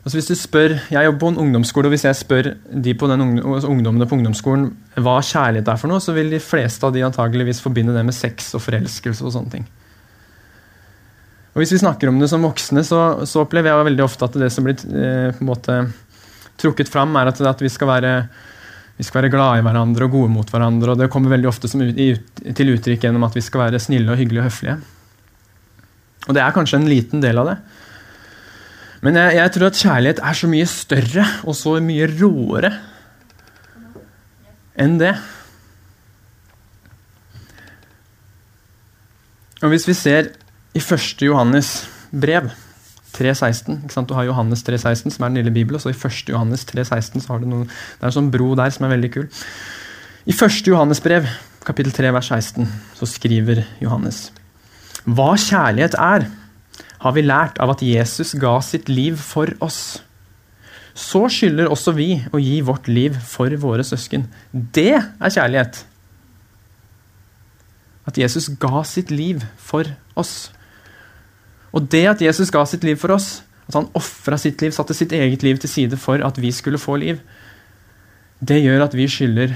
Altså 0.00 0.16
hvis 0.16 0.30
du 0.30 0.34
spør, 0.34 0.78
Jeg 0.90 1.04
jobber 1.04 1.20
på 1.20 1.28
en 1.28 1.38
ungdomsskole, 1.38 1.86
og 1.86 1.92
hvis 1.92 2.04
jeg 2.04 2.16
spør 2.16 2.54
de 2.72 2.94
på 2.94 3.06
den 3.06 3.20
altså 3.38 3.68
ungdommene 3.68 4.06
på 4.08 4.16
ungdomsskolen 4.16 4.70
hva 4.96 5.18
kjærlighet 5.20 5.68
er 5.68 5.76
for 5.76 5.92
noe, 5.92 6.00
så 6.00 6.14
vil 6.16 6.32
de 6.32 6.40
fleste 6.40 6.86
av 6.86 6.94
de 6.94 7.04
antageligvis 7.04 7.60
forbinde 7.60 7.92
det 7.92 8.04
med 8.06 8.16
sex 8.16 8.54
og 8.56 8.64
forelskelse. 8.64 9.24
og 9.24 9.32
sånne 9.32 9.50
ting. 9.50 9.68
Og 11.52 11.60
Hvis 11.60 11.72
vi 11.74 11.82
snakker 11.82 12.08
om 12.08 12.20
det 12.20 12.30
som 12.30 12.42
voksne, 12.42 12.84
så, 12.86 13.26
så 13.26 13.42
opplever 13.44 13.68
jeg 13.68 13.90
veldig 13.90 14.04
ofte 14.04 14.24
at 14.24 14.38
det 14.40 14.52
som 14.54 14.64
blir 14.64 14.78
eh, 14.78 15.34
på 15.34 15.44
en 15.44 15.50
måte 15.50 15.76
trukket 16.60 16.90
fram, 16.92 17.16
er 17.16 17.32
at, 17.32 17.40
at 17.40 17.64
vi, 17.64 17.70
skal 17.72 17.90
være, 17.90 18.14
vi 18.98 19.06
skal 19.06 19.22
være 19.22 19.32
glade 19.32 19.60
i 19.60 19.66
hverandre 19.66 20.06
og 20.06 20.14
gode 20.14 20.32
mot 20.36 20.52
hverandre. 20.52 20.94
og 20.94 21.00
Det 21.00 21.10
kommer 21.12 21.34
veldig 21.34 21.50
ofte 21.50 21.70
i, 21.90 22.12
til 22.56 22.74
uttrykk 22.76 23.06
gjennom 23.06 23.26
at 23.28 23.36
vi 23.36 23.44
skal 23.44 23.66
være 23.66 23.82
snille 23.82 24.12
og 24.12 24.20
hyggelige 24.20 24.44
og 24.44 24.50
høflige. 24.50 24.78
Og 26.28 26.36
det 26.36 26.44
er 26.44 26.54
kanskje 26.54 26.80
en 26.80 26.90
liten 26.90 27.24
del 27.24 27.40
av 27.40 27.52
det. 27.52 27.58
Men 29.00 29.16
jeg, 29.16 29.36
jeg, 29.38 29.52
tror 29.54 29.70
at 29.70 29.80
kjærlighet 29.80 30.24
er 30.28 30.36
så 30.36 30.48
mye 30.52 30.68
større 30.68 31.26
og 31.48 31.56
så 31.56 31.76
mye 31.80 32.08
råere 32.12 32.72
enn 34.80 34.98
det. 35.00 35.14
Og 39.60 39.72
Hvis 39.72 39.88
vi 39.88 39.96
ser 39.96 40.30
i 40.76 40.80
1. 40.80 41.24
Johannes 41.24 41.72
brev 42.12 42.52
3.16 43.14 44.06
Du 44.08 44.14
har 44.16 44.26
Johannes 44.28 44.64
3.16, 44.66 45.10
som 45.14 45.24
er 45.24 45.30
den 45.30 45.40
lille 45.40 45.54
Bibelen, 45.54 45.78
og 45.78 45.84
så 45.84 45.92
i 45.92 45.96
1. 45.96 46.32
Johannes 46.32 46.64
3.16 46.68 47.24
så 47.24 47.32
har 47.32 47.42
du 47.42 47.48
noen, 47.50 47.68
det 47.68 48.04
er 48.04 48.10
en 48.10 48.18
sånn 48.18 48.32
bro 48.32 48.52
der 48.58 48.72
som 48.74 48.86
er 48.86 48.94
veldig 48.94 49.12
kul. 49.16 49.30
I 50.28 50.34
1. 50.34 50.60
Johannes 50.68 51.00
brev, 51.04 51.28
kapittel 51.66 51.94
3, 51.96 52.12
vers 52.16 52.30
16, 52.32 52.68
så 52.98 53.08
skriver 53.08 53.64
Johannes 53.82 54.28
Hva 55.06 55.32
kjærlighet 55.40 55.96
er, 55.98 56.28
har 57.00 57.16
vi 57.16 57.24
lært 57.24 57.58
av 57.62 57.72
at 57.72 57.82
Jesus 57.84 58.34
ga 58.38 58.58
sitt 58.64 58.90
liv 58.92 59.16
for 59.16 59.52
oss. 59.64 60.00
Så 60.96 61.24
skylder 61.32 61.70
også 61.70 61.94
vi 61.96 62.10
å 62.28 62.40
gi 62.42 62.58
vårt 62.66 62.90
liv 62.90 63.16
for 63.24 63.54
våre 63.62 63.86
søsken. 63.86 64.26
Det 64.52 64.98
er 65.00 65.32
kjærlighet. 65.32 65.84
At 68.10 68.18
Jesus 68.20 68.50
ga 68.60 68.82
sitt 68.84 69.12
liv 69.14 69.44
for 69.56 69.88
oss. 70.18 70.50
Og 71.76 71.86
det 71.92 72.04
at 72.10 72.22
Jesus 72.24 72.50
ga 72.52 72.64
sitt 72.66 72.84
liv 72.86 72.98
for 73.00 73.14
oss, 73.14 73.40
at 73.70 73.76
han 73.78 73.90
ofra 73.98 74.38
sitt 74.40 74.62
liv, 74.62 74.74
satte 74.74 74.96
sitt 74.96 75.12
eget 75.14 75.44
liv 75.46 75.60
til 75.62 75.70
side 75.70 75.98
for 76.00 76.22
at 76.26 76.38
vi 76.42 76.50
skulle 76.54 76.80
få 76.82 76.96
liv, 77.02 77.20
det 78.40 78.58
gjør 78.62 78.86
at 78.86 78.96
vi 78.96 79.06
skylder 79.10 79.54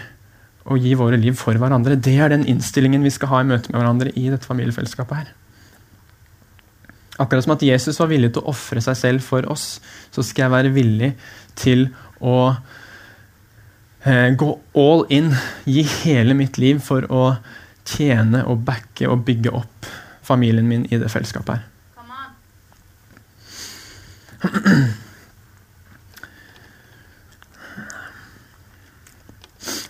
å 0.65 0.77
gi 0.81 0.95
våre 0.97 1.19
liv 1.21 1.37
for 1.37 1.57
hverandre. 1.61 1.97
Det 2.01 2.15
er 2.21 2.31
den 2.33 2.47
innstillingen 2.49 3.05
vi 3.05 3.13
skal 3.13 3.33
ha 3.33 3.41
i 3.43 3.49
møte 3.49 3.73
med 3.73 3.81
hverandre 3.81 4.13
i 4.17 4.29
dette 4.33 4.49
familiefellesskapet 4.49 5.23
her. 5.23 5.33
Akkurat 7.21 7.47
som 7.47 7.55
at 7.55 7.63
Jesus 7.63 7.99
var 8.01 8.11
villig 8.11 8.33
til 8.35 8.43
å 8.43 8.55
ofre 8.55 8.83
seg 8.83 8.97
selv 8.99 9.27
for 9.27 9.47
oss, 9.51 9.79
så 10.15 10.25
skal 10.25 10.47
jeg 10.47 10.55
være 10.55 10.73
villig 10.75 11.13
til 11.59 11.87
å 12.19 12.39
eh, 14.07 14.31
gå 14.35 14.51
all 14.81 15.05
in, 15.15 15.31
gi 15.69 15.85
hele 16.03 16.35
mitt 16.39 16.59
liv 16.59 16.83
for 16.83 17.07
å 17.13 17.37
tjene 17.87 18.43
og 18.49 18.65
backe 18.67 19.07
og 19.11 19.23
bygge 19.29 19.53
opp 19.55 19.93
familien 20.25 20.67
min 20.69 20.89
i 20.89 20.99
det 20.99 21.13
fellesskapet 21.13 21.59
her. 21.59 21.71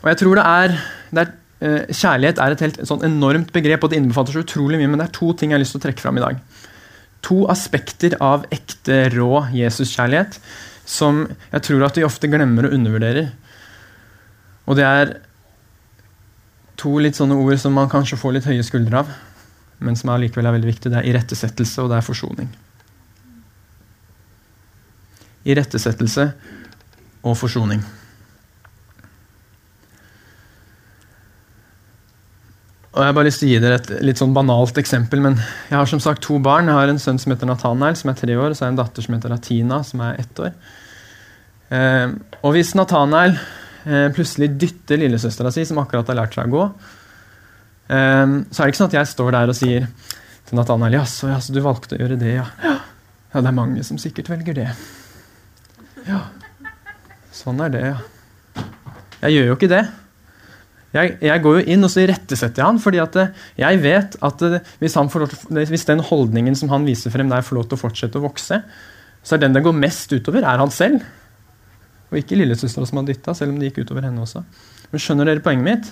Og 0.05 0.11
jeg 0.11 0.21
tror 0.21 0.37
det 0.37 0.45
er, 0.45 0.77
det 1.17 1.23
er 1.25 1.31
uh, 1.65 1.83
Kjærlighet 1.89 2.41
er 2.43 2.53
et 2.53 2.65
helt 2.67 2.83
sånn 2.85 3.07
enormt 3.07 3.55
begrep, 3.55 3.85
og 3.87 3.91
det 3.91 3.99
innbefatter 4.03 4.37
så 4.37 4.45
utrolig 4.45 4.77
mye, 4.81 4.91
men 4.93 5.01
det 5.01 5.09
er 5.09 5.17
to 5.17 5.33
ting 5.33 5.51
jeg 5.51 5.57
har 5.59 5.65
lyst 5.65 5.73
til 5.77 5.81
å 5.81 5.87
trekke 5.87 6.05
fram 6.05 6.21
i 6.21 6.25
dag 6.25 6.43
to 7.25 7.45
aspekter 7.53 8.17
av 8.23 8.45
ekte, 8.55 9.09
rå 9.15 9.47
Jesuskjærlighet 9.55 10.39
som 10.85 11.25
jeg 11.53 11.65
tror 11.65 11.87
at 11.87 11.97
vi 11.97 12.05
ofte 12.05 12.29
glemmer 12.29 12.69
og 12.69 12.75
undervurderer. 12.77 13.31
Og 14.69 14.77
det 14.77 14.85
er 14.85 15.15
to 16.81 16.93
litt 17.01 17.17
sånne 17.17 17.39
ord 17.41 17.57
som 17.61 17.77
man 17.77 17.89
kanskje 17.93 18.21
får 18.21 18.37
litt 18.37 18.49
høye 18.49 18.67
skuldre 18.67 19.01
av, 19.01 19.15
men 19.85 19.97
som 19.97 20.13
allikevel 20.13 20.51
er 20.51 20.57
veldig 20.59 20.69
viktige. 20.69 20.93
Det 20.93 21.01
er 21.01 21.11
irettesettelse, 21.15 21.85
og 21.85 21.93
det 21.93 22.01
er 22.01 22.07
forsoning. 22.07 22.51
Irettesettelse 25.45 26.31
og 27.25 27.37
forsoning. 27.37 27.83
Og 32.95 33.03
Jeg 33.03 33.15
bare 33.17 33.27
lyst 33.27 33.41
til 33.43 33.49
å 33.49 33.51
gi 33.51 33.63
dere 33.63 33.81
et 33.81 33.89
litt 34.07 34.21
sånn 34.21 34.35
banalt 34.37 34.79
eksempel. 34.79 35.21
men 35.21 35.35
Jeg 35.69 35.77
har 35.77 35.87
som 35.91 36.01
sagt 36.01 36.23
to 36.23 36.39
barn. 36.39 36.71
Jeg 36.71 36.79
har 36.79 36.89
en 36.89 36.99
sønn 37.03 37.19
som 37.19 37.33
heter 37.33 37.47
Nathanael, 37.51 37.97
som 37.97 38.11
er 38.11 38.15
tre 38.15 38.37
år, 38.37 38.51
og 38.51 38.57
så 38.57 38.65
har 38.65 38.71
jeg 38.71 38.77
en 38.77 38.83
datter 38.85 39.03
som 39.03 39.15
heter 39.15 39.35
Latina, 39.35 39.83
som 39.83 40.01
er 40.01 40.21
ett 40.21 40.39
år. 40.39 40.53
Eh, 41.75 42.09
og 42.43 42.55
hvis 42.55 42.75
Nathanael 42.79 43.35
eh, 43.35 44.13
plutselig 44.15 44.53
dytter 44.61 45.01
lillesøstera 45.01 45.51
si, 45.51 45.65
som 45.67 45.81
akkurat 45.83 46.07
har 46.13 46.21
lært 46.21 46.39
seg 46.39 46.47
å 46.47 46.55
gå, 46.55 46.67
eh, 47.91 48.27
så 48.47 48.63
er 48.63 48.63
det 48.63 48.73
ikke 48.75 48.83
sånn 48.85 48.93
at 48.93 48.99
jeg 49.01 49.11
står 49.11 49.33
der 49.33 49.51
og 49.51 49.59
sier 49.59 49.89
til 50.45 50.61
Nathanael 50.61 51.01
jaså, 51.01 51.33
jaså, 51.33 51.55
du 51.57 51.65
valgte 51.65 51.99
å 51.99 52.05
gjøre 52.05 52.21
det, 52.21 52.37
ja. 52.37 52.47
Ja, 52.63 53.41
det 53.41 53.49
er 53.51 53.57
mange 53.57 53.83
som 53.83 53.99
sikkert 53.99 54.31
velger 54.31 54.55
det. 54.55 54.69
Ja. 56.09 56.21
Sånn 57.35 57.61
er 57.65 57.75
det, 57.75 57.85
ja. 57.93 58.65
Jeg 59.25 59.39
gjør 59.39 59.51
jo 59.51 59.59
ikke 59.59 59.71
det. 59.73 59.85
Jeg, 60.95 61.17
jeg, 61.25 61.43
går 61.43 61.57
jo 61.59 61.63
inn 61.75 61.87
og 61.87 61.91
så 61.91 62.05
irettesetter 62.05 62.63
han, 62.63 62.79
fordi 62.79 63.01
at 63.03 63.17
eh, 63.19 63.33
jeg 63.59 63.81
vet 63.83 64.15
at 64.23 64.45
eh, 64.47 64.69
hvis, 64.79 64.95
til, 64.95 65.59
hvis, 65.73 65.87
den 65.89 66.03
holdningen 66.07 66.55
som 66.59 66.71
han 66.71 66.87
viser 66.87 67.11
frem 67.11 67.33
der, 67.33 67.43
får 67.43 67.59
lov 67.59 67.67
til 67.67 67.79
å 67.79 67.81
fortsette 67.81 68.21
å 68.21 68.23
vokse, 68.23 68.61
så 69.25 69.35
er 69.35 69.43
den 69.43 69.57
det 69.57 69.65
går 69.65 69.75
mest 69.75 70.13
utover, 70.15 70.47
er 70.47 70.63
han 70.63 70.71
selv. 70.71 71.03
Og 72.13 72.21
ikke 72.21 72.39
lillesøstera 72.39 72.87
som 72.87 73.01
har 73.01 73.09
dytta, 73.09 73.35
selv 73.35 73.55
om 73.55 73.59
det 73.59 73.73
gikk 73.73 73.83
utover 73.89 74.07
henne 74.07 74.23
også. 74.23 74.45
Men 74.93 75.03
skjønner 75.03 75.33
dere 75.33 75.43
poenget 75.43 75.67
mitt? 75.67 75.91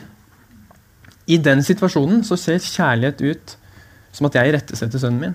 I 1.35 1.41
den 1.43 1.65
situasjonen 1.67 2.23
så 2.27 2.39
ser 2.39 2.63
kjærlighet 2.63 3.25
ut 3.27 3.57
som 4.15 4.29
at 4.29 4.39
jeg 4.39 4.53
irettesetter 4.53 5.03
sønnen 5.03 5.25
min. 5.25 5.35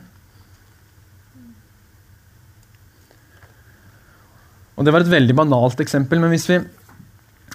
Og 4.77 4.85
Det 4.85 4.93
var 4.93 5.03
et 5.03 5.11
veldig 5.11 5.35
banalt 5.37 5.79
eksempel, 5.81 6.21
men 6.21 6.33
hvis 6.33 6.49
vi 6.51 6.61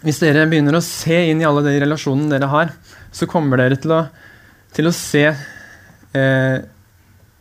hvis 0.02 0.18
dere 0.18 0.48
begynner 0.50 0.74
å 0.74 0.82
se 0.82 1.14
inn 1.30 1.42
i 1.42 1.46
alle 1.46 1.62
de 1.62 1.76
relasjonene 1.84 2.32
dere 2.32 2.50
har, 2.50 2.72
så 3.14 3.28
kommer 3.30 3.60
dere 3.60 3.78
til 3.78 3.94
å, 3.94 4.00
til 4.74 4.88
å 4.88 4.94
se 4.96 5.22
eh, 5.30 6.56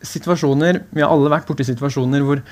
situasjoner 0.02 0.82
Vi 0.90 1.02
har 1.02 1.10
alle 1.10 1.32
vært 1.32 1.48
borti 1.48 1.66
situasjoner 1.66 2.22
hvor, 2.26 2.42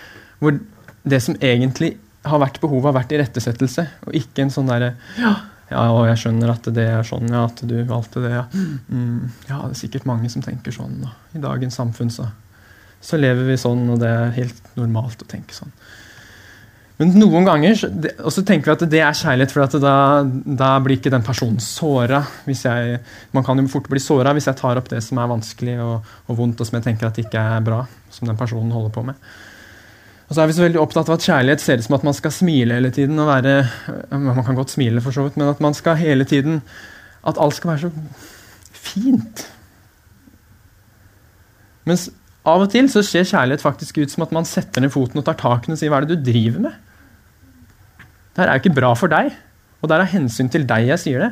hvor, 0.42 0.58
det 1.02 1.20
som 1.22 1.38
egentlig 1.38 1.94
har 2.26 2.42
vært 2.42 2.58
behovet, 2.60 2.90
har 2.90 2.98
vært 2.98 3.14
irettesettelse, 3.16 3.86
og 4.06 4.18
ikke 4.18 4.44
en 4.44 4.52
sånn 4.52 4.68
derre 4.68 4.90
ja, 5.16 5.30
ja, 5.70 5.84
jeg 6.10 6.18
skjønner 6.24 6.50
at 6.52 6.66
det 6.74 6.84
er 6.90 7.06
sånn, 7.06 7.30
ja, 7.30 7.44
at 7.46 7.62
du 7.62 7.76
valgte 7.86 8.20
det. 8.24 8.32
Ja, 8.34 8.42
mm, 8.50 9.30
ja 9.46 9.60
det 9.62 9.76
er 9.76 9.78
sikkert 9.78 10.08
mange 10.10 10.28
som 10.32 10.42
tenker 10.42 10.74
sånn. 10.74 10.98
Og 11.06 11.38
I 11.38 11.42
dagens 11.42 11.78
samfunn 11.78 12.10
så, 12.10 12.26
så 12.98 13.20
lever 13.20 13.46
vi 13.46 13.58
sånn, 13.60 13.86
og 13.94 14.02
det 14.02 14.10
er 14.10 14.34
helt 14.34 14.72
normalt 14.74 15.22
å 15.22 15.28
tenke 15.30 15.54
sånn. 15.54 15.70
Men 17.00 17.14
noen 17.16 17.46
ganger 17.48 17.78
og 18.20 18.28
så 18.28 18.42
tenker 18.44 18.68
vi 18.68 18.74
at 18.74 18.90
det 18.92 18.98
er 19.00 19.16
kjærlighet, 19.16 19.52
for 19.54 19.80
da, 19.80 19.92
da, 20.44 20.74
blir 20.84 20.98
ikke 20.98 21.12
den 21.12 21.24
personen 21.24 21.56
såra. 21.64 22.18
Man 22.44 23.46
kan 23.46 23.62
jo 23.62 23.70
fort 23.72 23.88
bli 23.88 24.02
såra 24.04 24.34
hvis 24.36 24.50
jeg 24.50 24.58
tar 24.58 24.76
opp 24.76 24.90
det 24.90 25.00
som 25.06 25.16
er 25.22 25.30
vanskelig 25.30 25.78
og, 25.80 26.10
og, 26.26 26.34
vondt, 26.36 26.60
og 26.60 26.68
som 26.68 26.76
jeg 26.76 26.90
tenker 26.90 27.08
at 27.08 27.22
ikke 27.22 27.44
er 27.54 27.64
bra, 27.64 27.86
som 28.12 28.28
den 28.28 28.36
personen 28.36 28.74
holder 28.76 28.92
på 28.92 29.06
med. 29.08 29.30
Og 30.28 30.36
så 30.36 30.42
er 30.42 30.50
vi 30.50 30.58
så 30.58 30.66
veldig 30.66 30.82
opptatt 30.82 31.08
av 31.08 31.16
at 31.16 31.24
kjærlighet 31.24 31.64
ser 31.64 31.80
ut 31.80 31.86
som 31.88 31.96
at 31.96 32.04
man 32.06 32.18
skal 32.18 32.34
smile 32.36 32.76
hele 32.76 32.92
tiden. 32.94 33.16
og 33.18 33.32
være, 33.32 33.54
Man 34.12 34.44
kan 34.44 34.60
godt 34.60 34.76
smile, 34.76 35.00
for 35.00 35.16
så 35.16 35.24
vidt, 35.24 35.40
men 35.40 35.48
at 35.54 35.64
man 35.64 35.74
skal 35.74 35.96
hele 35.98 36.28
tiden 36.28 36.60
at 37.26 37.40
alt 37.40 37.56
skal 37.56 37.72
være 37.72 37.88
så 37.88 37.90
fint. 38.76 39.46
Mens 41.88 42.10
av 42.44 42.60
og 42.60 42.70
til 42.76 42.92
så 42.92 43.02
ser 43.04 43.24
kjærlighet 43.24 43.64
faktisk 43.64 44.04
ut 44.04 44.12
som 44.12 44.28
at 44.28 44.36
man 44.36 44.46
setter 44.48 44.84
ned 44.84 44.92
foten 44.92 45.20
og 45.20 45.24
tar 45.26 45.40
taken 45.40 45.72
og 45.72 45.80
sier 45.80 45.88
'hva 45.90 46.04
er 46.04 46.06
det 46.06 46.20
du 46.20 46.30
driver 46.30 46.68
med'? 46.68 46.78
Det 48.40 48.46
her 48.46 48.54
er 48.54 48.56
jo 48.56 48.62
ikke 48.62 48.78
bra 48.78 48.88
for 48.96 49.12
deg, 49.12 49.34
og 49.84 49.88
det 49.90 49.92
er 49.92 50.02
av 50.06 50.12
hensyn 50.14 50.48
til 50.48 50.62
deg 50.64 50.86
jeg 50.88 51.00
sier 51.02 51.20
det. 51.20 51.26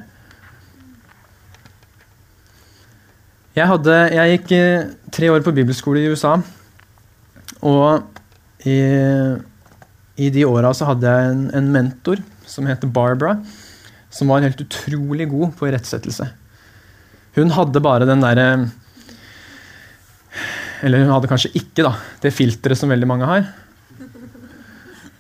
Jeg, 3.57 3.65
hadde, 3.71 3.95
jeg 4.13 4.35
gikk 4.35 4.51
eh, 4.53 4.91
tre 5.17 5.31
år 5.33 5.41
på 5.47 5.55
bibelskole 5.57 6.03
i 6.03 6.11
USA, 6.13 6.35
og 7.65 8.05
i, 8.69 8.77
i 10.21 10.29
de 10.35 10.45
åra 10.45 10.75
så 10.77 10.91
hadde 10.91 11.09
jeg 11.09 11.31
en, 11.31 11.47
en 11.57 11.71
mentor 11.79 12.21
som 12.45 12.69
heter 12.69 12.93
Barbara, 12.93 13.39
som 14.13 14.29
var 14.29 14.45
helt 14.45 14.61
utrolig 14.67 15.31
god 15.33 15.57
på 15.57 15.71
irettsettelse. 15.71 16.29
Hun 17.41 17.57
hadde 17.57 17.85
bare 17.89 18.05
den 18.09 18.21
derre 18.21 18.69
Eller 20.85 21.07
hun 21.07 21.15
hadde 21.15 21.33
kanskje 21.33 21.55
ikke 21.57 21.89
da, 21.89 21.95
det 22.21 22.37
filteret 22.37 22.77
som 22.77 22.93
veldig 22.93 23.09
mange 23.09 23.33
har. 23.33 23.49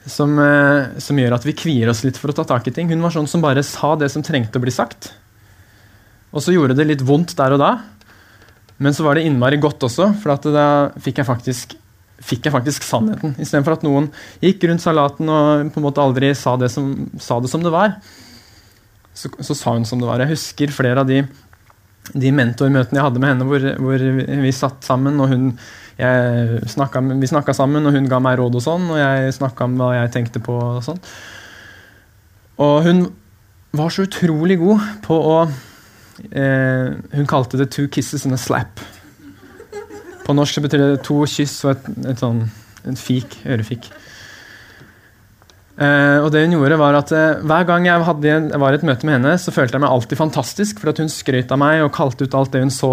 Som, 0.08 0.38
eh, 0.40 0.98
som, 1.04 1.18
gjør 1.20 1.36
at 1.36 1.44
vi 1.44 1.56
kvier 1.56 1.90
oss 1.92 2.00
litt 2.06 2.16
for 2.16 2.32
å 2.32 2.36
ta 2.36 2.46
tak 2.48 2.70
i 2.70 2.72
ting. 2.74 2.88
Hun 2.88 3.04
var 3.04 3.12
sånn 3.12 3.28
som 3.28 3.44
bare 3.44 3.64
sa 3.66 3.94
det 4.00 4.08
som 4.12 4.24
trengte 4.24 4.56
å 4.56 4.64
bli 4.64 4.72
sagt. 4.72 5.12
Og 6.32 6.44
så 6.44 6.54
gjorde 6.54 6.76
det 6.78 6.86
litt 6.88 7.04
vondt 7.04 7.34
der 7.36 7.56
og 7.56 7.60
da, 7.62 7.72
men 8.78 8.94
så 8.94 9.04
var 9.06 9.18
det 9.18 9.26
innmari 9.26 9.58
godt 9.60 9.82
også, 9.88 10.12
for 10.22 10.50
da 10.54 10.68
fikk 11.02 11.22
jeg 11.22 11.26
faktisk, 11.26 11.74
fikk 12.22 12.46
jeg 12.46 12.54
faktisk 12.54 12.84
sannheten. 12.86 13.34
Istedenfor 13.40 13.78
at 13.78 13.86
noen 13.86 14.10
gikk 14.44 14.68
rundt 14.68 14.84
salaten 14.84 15.30
og 15.32 15.72
på 15.74 15.80
en 15.80 15.86
måte 15.88 16.04
aldri 16.04 16.30
sa 16.38 16.54
det 16.60 16.70
som, 16.74 16.92
sa 17.18 17.40
det, 17.42 17.50
som 17.50 17.64
det 17.64 17.72
var. 17.74 17.96
Så, 19.18 19.32
så, 19.42 19.56
sa 19.56 19.74
hun 19.74 19.86
som 19.88 19.98
det 19.98 20.06
var. 20.06 20.22
Jeg 20.22 20.36
husker 20.36 20.74
flere 20.74 21.02
av 21.02 21.08
de 21.08 21.24
de 22.14 22.32
mentormøtene 22.32 23.00
jeg 23.00 23.04
hadde 23.04 23.20
med 23.22 23.32
henne, 23.32 23.46
hvor, 23.48 23.64
hvor 23.82 24.04
vi 24.44 24.52
satt 24.54 24.86
sammen 24.86 25.20
og 25.20 25.32
hun, 25.32 25.50
snakket, 25.98 27.08
Vi 27.18 27.26
snakka 27.26 27.52
sammen, 27.56 27.86
og 27.86 27.96
hun 27.96 28.06
ga 28.08 28.20
meg 28.22 28.38
råd 28.38 28.60
og 28.60 28.62
sånn, 28.62 28.84
og 28.92 29.00
jeg 29.00 29.34
snakka 29.34 29.66
om 29.66 29.74
hva 29.80 29.88
jeg 29.96 30.12
tenkte 30.14 30.42
på. 30.44 30.54
Og 30.54 30.84
sånn. 30.86 31.00
Og 32.62 32.76
hun 32.86 33.00
var 33.74 33.90
så 33.90 34.06
utrolig 34.06 34.58
god 34.60 34.84
på 35.04 35.18
å 35.18 35.34
eh, 36.30 36.94
Hun 37.14 37.26
kalte 37.26 37.58
det 37.58 37.70
'two 37.70 37.88
kisses 37.88 38.24
and 38.26 38.34
a 38.34 38.38
slap'. 38.38 38.82
På 40.24 40.34
norsk 40.34 40.60
betyr 40.62 40.78
det 40.78 41.02
to 41.02 41.24
kyss 41.26 41.64
og 41.64 41.70
et, 41.72 41.86
et 42.12 42.18
sånn, 42.20 42.42
en 42.84 42.96
fik, 42.96 43.40
ørefik. 43.46 43.90
Uh, 45.78 46.24
og 46.24 46.32
det 46.34 46.40
hun 46.42 46.56
gjorde 46.56 46.74
var 46.80 46.96
at 46.98 47.12
uh, 47.14 47.38
Hver 47.46 47.66
gang 47.68 47.84
jeg, 47.86 48.02
hadde, 48.02 48.26
jeg 48.26 48.58
var 48.58 48.74
i 48.74 48.78
et 48.80 48.84
møte 48.86 49.06
med 49.06 49.14
henne, 49.14 49.36
så 49.38 49.52
følte 49.54 49.76
jeg 49.76 49.84
meg 49.84 49.92
alltid 49.94 50.18
fantastisk, 50.18 50.80
for 50.82 50.90
at 50.90 50.98
hun 50.98 51.12
skrøt 51.12 51.54
av 51.54 51.60
meg 51.62 51.84
og 51.84 51.92
kalte 51.94 52.26
ut 52.26 52.34
alt 52.34 52.50
det 52.50 52.64
hun 52.64 52.74
så 52.74 52.90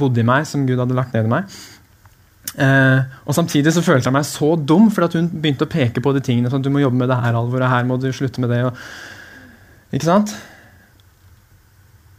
bodde 0.00 0.22
i 0.22 0.24
meg, 0.24 0.46
som 0.48 0.64
Gud 0.64 0.80
hadde 0.80 0.96
lagt 0.96 1.12
ned 1.12 1.28
i 1.28 1.32
meg. 1.34 1.52
Uh, 2.56 3.04
og 3.28 3.36
Samtidig 3.36 3.74
så 3.76 3.84
følte 3.84 4.08
jeg 4.08 4.16
meg 4.16 4.24
så 4.28 4.54
dum, 4.56 4.88
for 4.92 5.04
at 5.04 5.18
hun 5.18 5.28
begynte 5.28 5.68
å 5.68 5.72
peke 5.72 6.00
på 6.04 6.16
de 6.16 6.24
tingene. 6.24 6.48
sånn, 6.48 6.64
'Du 6.64 6.72
må 6.72 6.80
jobbe 6.80 7.04
med 7.04 7.12
det 7.12 7.20
her, 7.20 7.36
Alvor, 7.36 7.60
og 7.60 7.68
her 7.68 7.84
må 7.84 8.00
du 8.00 8.08
slutte 8.12 8.40
med 8.40 8.48
det.' 8.48 8.64
Og, 8.64 8.80
ikke 9.92 10.08
sant? 10.08 10.36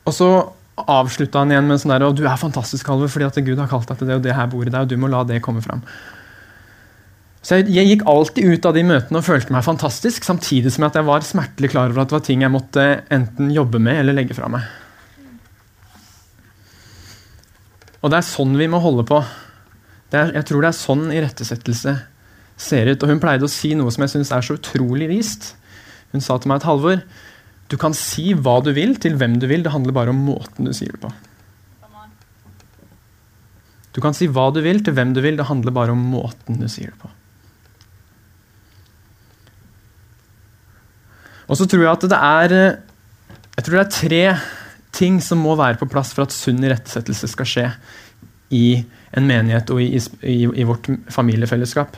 Og 0.05 0.13
så 0.13 0.29
avslutta 0.77 1.41
han 1.41 1.53
igjen 1.53 1.67
med 1.69 1.81
sånn 1.81 1.97
der, 1.97 2.05
og 2.05 2.17
'Du 2.17 2.27
er 2.29 2.37
fantastisk, 2.37 2.85
Alvor, 2.89 3.09
fordi 3.09 3.25
at 3.25 3.45
Gud 3.45 3.57
har 3.57 3.67
kalt 3.67 3.89
deg 3.89 3.97
til 3.97 4.07
det, 4.07 4.15
og 4.15 4.21
det 4.21 4.37
her 4.37 4.45
bor 4.45 4.61
i 4.61 4.69
deg, 4.69 4.81
og 4.81 4.89
du 4.89 4.97
må 4.97 5.09
la 5.09 5.23
det 5.23 5.41
komme 5.41 5.61
fram.' 5.61 5.81
Så 7.43 7.59
jeg, 7.59 7.73
jeg, 7.75 7.89
gikk 7.89 8.05
alltid 8.07 8.53
ut 8.53 8.65
av 8.69 8.77
de 8.77 8.85
møtene 8.87 9.19
og 9.19 9.25
følte 9.27 9.51
meg 9.51 9.65
fantastisk, 9.65 10.23
samtidig 10.23 10.71
som 10.71 10.85
at 10.87 10.95
jeg 10.95 11.07
var 11.07 11.25
smertelig 11.27 11.73
klar 11.73 11.91
over 11.91 12.05
at 12.05 12.11
det 12.11 12.15
var 12.15 12.23
ting 12.23 12.45
jeg 12.45 12.53
måtte 12.53 12.85
enten 13.11 13.51
jobbe 13.51 13.81
med 13.83 13.99
eller 13.99 14.15
legge 14.15 14.37
fra 14.37 14.47
meg. 14.51 14.63
Og 18.03 18.11
det 18.11 18.19
er 18.19 18.27
sånn 18.27 18.55
vi 18.59 18.69
må 18.71 18.79
holde 18.83 19.03
på. 19.07 19.19
Er, 20.13 20.31
jeg 20.37 20.47
tror 20.47 20.63
det 20.63 20.71
er 20.71 20.77
sånn 20.77 21.05
irettesettelse 21.11 21.97
ser 22.59 22.91
ut. 22.91 23.03
Og 23.03 23.11
hun 23.11 23.21
pleide 23.23 23.47
å 23.47 23.51
si 23.51 23.73
noe 23.75 23.91
som 23.91 24.05
jeg 24.05 24.15
syns 24.15 24.31
er 24.35 24.45
så 24.45 24.57
utrolig 24.59 25.09
vist. 25.11 25.53
Hun 26.13 26.23
sa 26.23 26.37
til 26.39 26.51
meg 26.51 26.61
et 26.61 26.69
halvår 26.69 27.03
du 27.71 27.77
kan 27.81 27.95
si 27.97 28.35
hva 28.37 28.59
du 28.61 28.69
vil 28.75 28.97
til 29.01 29.15
hvem 29.17 29.39
du 29.41 29.47
vil, 29.49 29.63
det 29.65 29.71
handler 29.73 29.95
bare 29.95 30.11
om 30.13 30.19
måten 30.27 30.67
du 30.67 30.73
sier 30.75 30.93
det 30.93 31.01
på. 31.01 31.09
Du 33.93 34.01
kan 34.01 34.13
si 34.17 34.27
hva 34.29 34.47
du 34.53 34.59
vil 34.65 34.83
til 34.85 34.93
hvem 34.97 35.13
du 35.15 35.21
vil, 35.23 35.37
det 35.39 35.47
handler 35.47 35.73
bare 35.73 35.95
om 35.95 36.03
måten 36.11 36.59
du 36.61 36.67
sier 36.69 36.91
det 36.91 36.99
på. 37.01 37.09
Og 41.53 41.59
så 41.59 41.69
tror 41.69 41.85
jeg 41.85 41.93
at 41.93 42.09
det 42.09 42.17
er 42.17 42.57
eh, 42.57 42.81
jeg 43.53 43.65
tror 43.67 43.77
det 43.77 43.83
er 43.83 43.93
tre 43.93 44.23
ting 44.93 45.19
som 45.21 45.41
må 45.45 45.53
være 45.57 45.77
på 45.77 45.89
plass 45.89 46.13
for 46.15 46.25
at 46.25 46.33
sunn 46.33 46.63
irettesettelse 46.65 47.29
skal 47.29 47.49
skje 47.49 47.65
i 48.53 48.65
en 49.13 49.27
menighet 49.29 49.69
og 49.73 49.81
i, 49.81 49.97
i, 49.97 50.37
i, 50.45 50.65
vårt 50.65 50.89
familiefellesskap. 51.13 51.97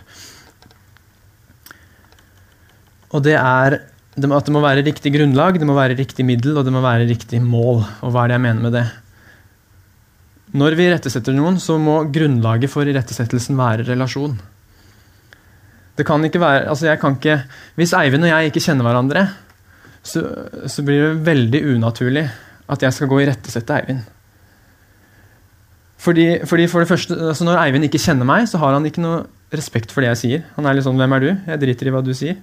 Og 3.16 3.24
det 3.24 3.38
er 3.40 3.78
at 4.16 4.48
det 4.48 4.54
må 4.56 4.62
være 4.64 4.84
riktig 4.84 5.12
grunnlag, 5.16 5.60
det 5.60 5.68
må 5.68 5.76
være 5.76 5.98
riktig 6.00 6.24
middel 6.28 6.60
og 6.60 6.68
det 6.68 6.72
må 6.76 6.84
være 6.84 7.08
riktig 7.08 7.42
mål. 7.44 7.84
Og 8.04 8.12
hva 8.12 8.24
er 8.24 8.32
det 8.32 8.38
jeg 8.38 8.46
mener 8.48 8.68
med 8.68 8.76
det? 8.76 8.86
Når 10.56 10.76
vi 10.80 10.88
irettesetter 10.88 11.36
noen, 11.36 11.60
så 11.60 11.76
må 11.80 11.98
grunnlaget 12.16 12.72
for 12.72 12.88
irettesettelsen 12.88 13.60
være 13.60 13.88
relasjon. 13.88 14.38
Det 15.96 16.04
kan 16.08 16.24
ikke 16.28 16.44
være, 16.44 16.68
altså 16.72 16.88
jeg 16.90 17.00
kan 17.00 17.16
ikke, 17.16 17.42
Hvis 17.80 17.96
Eivind 17.96 18.28
og 18.28 18.32
jeg 18.32 18.52
ikke 18.52 18.64
kjenner 18.64 18.88
hverandre, 18.88 19.28
så, 20.06 20.22
så 20.70 20.84
blir 20.86 21.02
det 21.02 21.24
veldig 21.26 21.62
unaturlig 21.76 22.28
at 22.72 22.84
jeg 22.86 22.94
skal 22.94 23.10
gå 23.10 23.22
i 23.22 23.28
rettesette 23.30 23.78
Eivind. 23.80 24.04
Fordi, 26.06 26.26
fordi, 26.46 26.68
for 26.70 26.84
det 26.84 26.90
første, 26.90 27.16
altså 27.32 27.46
Når 27.48 27.62
Eivind 27.64 27.88
ikke 27.88 28.02
kjenner 28.02 28.28
meg, 28.30 28.46
så 28.50 28.60
har 28.62 28.76
han 28.76 28.86
ikke 28.86 29.02
noe 29.02 29.24
respekt 29.56 29.94
for 29.94 30.04
det 30.04 30.12
jeg 30.12 30.22
sier. 30.22 30.44
Han 30.58 30.68
er 30.68 30.78
litt 30.78 30.86
sånn 30.86 31.00
'Hvem 31.00 31.16
er 31.16 31.24
du?' 31.24 31.38
Jeg 31.48 31.62
driter 31.62 31.88
i 31.88 31.94
hva 31.96 32.04
du 32.06 32.14
sier. 32.14 32.38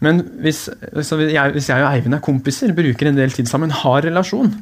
Men 0.00 0.20
hvis, 0.42 0.68
jeg, 0.68 1.52
hvis 1.54 1.68
jeg 1.70 1.82
og 1.82 1.90
Eivind 1.90 2.14
er 2.14 2.20
kompiser, 2.20 2.74
bruker 2.76 3.08
en 3.08 3.16
del 3.16 3.30
tid 3.30 3.48
sammen, 3.48 3.70
har 3.70 4.02
relasjon, 4.04 4.52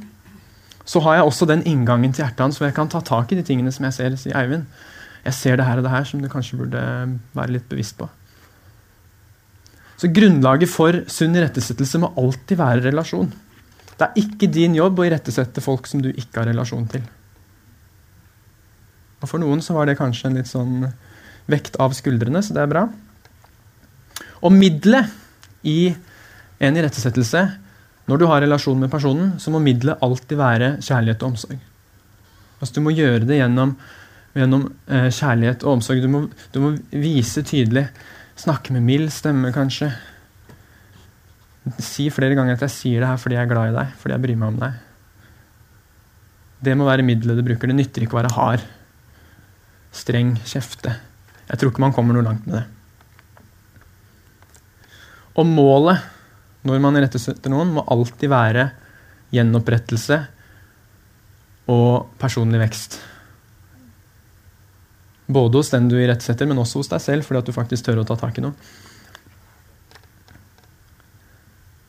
så 0.85 1.01
har 1.01 1.17
jeg 1.17 1.25
også 1.25 1.47
den 1.47 1.63
inngangen 1.67 2.13
til 2.13 2.25
hjertet 2.25 2.41
hans 2.41 2.59
hvor 2.59 2.69
jeg 2.69 2.75
kan 2.75 2.89
ta 2.89 3.01
tak 3.01 3.33
i 3.33 3.39
de 3.39 3.43
tingene 3.43 3.73
som 3.73 3.85
jeg 3.85 3.93
ser. 3.93 4.17
sier 4.17 4.39
Eivind, 4.39 4.67
jeg 5.25 5.35
ser 5.35 5.57
det 5.57 5.67
her 5.67 5.77
og 5.77 5.85
det 5.85 5.91
her 5.91 6.05
som 6.05 6.23
du 6.23 6.29
kanskje 6.29 6.59
burde 6.59 6.83
være 7.35 7.53
litt 7.53 7.69
bevisst 7.69 7.99
på. 7.99 8.09
Så 10.03 10.11
Grunnlaget 10.11 10.67
for 10.67 10.97
sunn 11.07 11.37
irettesettelse 11.39 12.01
må 12.03 12.11
alltid 12.19 12.59
være 12.59 12.83
relasjon. 12.89 13.29
Det 13.95 14.09
er 14.09 14.19
ikke 14.19 14.49
din 14.51 14.75
jobb 14.75 14.99
å 14.99 15.07
irettesette 15.07 15.63
folk 15.63 15.87
som 15.87 16.03
du 16.03 16.09
ikke 16.11 16.41
har 16.41 16.49
relasjon 16.51 16.89
til. 16.91 17.05
Og 19.23 19.31
For 19.31 19.39
noen 19.39 19.63
så 19.63 19.77
var 19.77 19.87
det 19.87 20.01
kanskje 20.01 20.27
en 20.27 20.41
litt 20.41 20.51
sånn 20.51 20.89
vekt 21.47 21.79
av 21.83 21.95
skuldrene, 21.95 22.43
så 22.43 22.57
det 22.57 22.65
er 22.65 22.73
bra. 22.73 22.89
Og 24.43 24.51
middelet 24.51 25.13
i 25.71 25.93
en 26.59 26.79
irettesettelse, 26.83 27.45
når 28.11 28.19
du 28.19 28.27
har 28.27 28.43
relasjon 28.43 28.83
med 28.83 28.91
personen, 28.91 29.37
så 29.39 29.55
må 29.55 29.63
middelet 29.63 30.03
alltid 30.03 30.41
være 30.41 30.73
kjærlighet 30.83 31.23
og 31.23 31.37
omsorg. 31.37 31.61
Altså 32.59 32.75
Du 32.75 32.83
må 32.83 32.91
gjøre 32.95 33.23
det 33.29 33.39
gjennom 33.39 33.77
gjennom 34.39 34.67
eh, 34.89 35.09
kjærlighet 35.13 35.65
og 35.67 35.77
omsorg. 35.77 36.03
Du 36.03 36.11
må, 36.11 36.23
du 36.55 36.61
må, 36.63 36.73
vise 36.91 37.45
tydelig. 37.47 37.87
Snakke 38.39 38.73
med 38.75 38.85
mild 38.87 39.13
stemme, 39.13 39.53
kanskje. 39.55 39.91
Si 41.79 42.09
flere 42.11 42.35
ganger 42.39 42.57
at 42.57 42.65
jeg 42.67 42.75
sier 42.75 43.03
det 43.03 43.11
her 43.11 43.21
fordi 43.21 43.37
jeg 43.37 43.47
er 43.47 43.53
glad 43.53 43.71
i 43.71 43.77
deg, 43.77 43.93
fordi 44.01 44.17
jeg 44.17 44.25
bryr 44.25 44.41
meg 44.41 44.55
om 44.55 44.61
deg. 44.63 44.81
Det 46.63 46.77
må 46.79 46.87
være 46.87 47.07
middelet 47.07 47.39
du 47.39 47.47
bruker. 47.47 47.71
Det 47.71 47.79
nytter 47.79 48.05
ikke 48.05 48.17
å 48.17 48.23
være 48.23 48.35
hard. 48.37 48.65
Streng, 49.93 50.37
kjefte. 50.49 50.95
Jeg 51.49 51.61
tror 51.61 51.73
ikke 51.73 51.85
man 51.85 51.95
kommer 51.95 52.17
noe 52.17 52.27
langt 52.27 52.47
med 52.49 52.61
det. 52.61 52.67
Og 55.39 55.49
målet 55.49 56.03
når 56.63 56.83
man 56.83 56.99
irettesetter 56.99 57.51
noen, 57.51 57.73
må 57.75 57.83
alltid 57.91 58.31
være 58.31 58.69
gjenopprettelse 59.35 60.19
og 61.73 62.13
personlig 62.21 62.61
vekst. 62.63 63.01
Både 65.33 65.61
hos 65.61 65.73
den 65.73 65.89
du 65.91 65.97
irettsetter, 66.01 66.49
men 66.49 66.61
også 66.61 66.83
hos 66.83 66.91
deg 66.93 67.03
selv, 67.05 67.27
fordi 67.27 67.43
at 67.43 67.49
du 67.49 67.57
faktisk 67.57 67.87
tør 67.87 68.03
å 68.03 68.09
ta 68.09 68.19
tak 68.21 68.39
i 68.39 68.45
noe. 68.45 68.53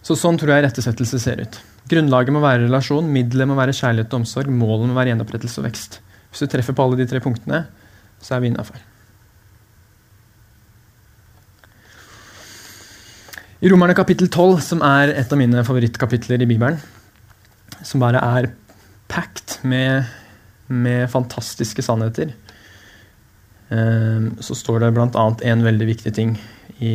Så 0.04 0.18
Sånn 0.20 0.36
tror 0.40 0.52
jeg 0.52 0.66
rettesettelse 0.66 1.20
ser 1.24 1.44
ut. 1.46 1.60
Grunnlaget 1.92 2.36
må 2.36 2.42
være 2.44 2.66
relasjon, 2.66 3.08
middelet 3.12 3.48
må 3.48 3.56
være 3.60 3.76
kjærlighet 3.76 4.12
og 4.12 4.22
omsorg, 4.22 4.52
målet 4.52 4.90
må 4.90 4.98
være 4.98 5.14
gjenopprettelse 5.14 5.62
og 5.62 5.68
vekst. 5.70 6.02
Hvis 6.32 6.44
du 6.44 6.52
treffer 6.52 6.76
på 6.76 6.84
alle 6.84 7.00
de 7.00 7.08
tre 7.08 7.22
punktene, 7.24 7.64
så 8.24 8.36
er 8.36 8.44
vi 8.44 8.52
innafor. 8.52 8.82
I 13.64 13.72
Romerne 13.72 13.96
kapittel 13.96 14.28
12, 14.28 14.58
som 14.60 14.82
er 14.84 15.14
et 15.16 15.32
av 15.32 15.40
mine 15.40 15.64
favorittkapitler 15.64 16.42
i 16.44 16.48
Bibelen, 16.50 16.82
som 17.80 18.04
bare 18.04 18.20
er 18.20 18.50
packed 19.12 19.62
med, 19.64 20.10
med 20.68 21.08
fantastiske 21.12 21.86
sannheter, 21.86 22.34
så 23.74 24.56
står 24.58 24.84
det 24.84 24.92
bl.a. 24.96 25.24
en 25.50 25.64
veldig 25.66 25.88
viktig 25.88 26.12
ting 26.14 26.36
i, 26.84 26.94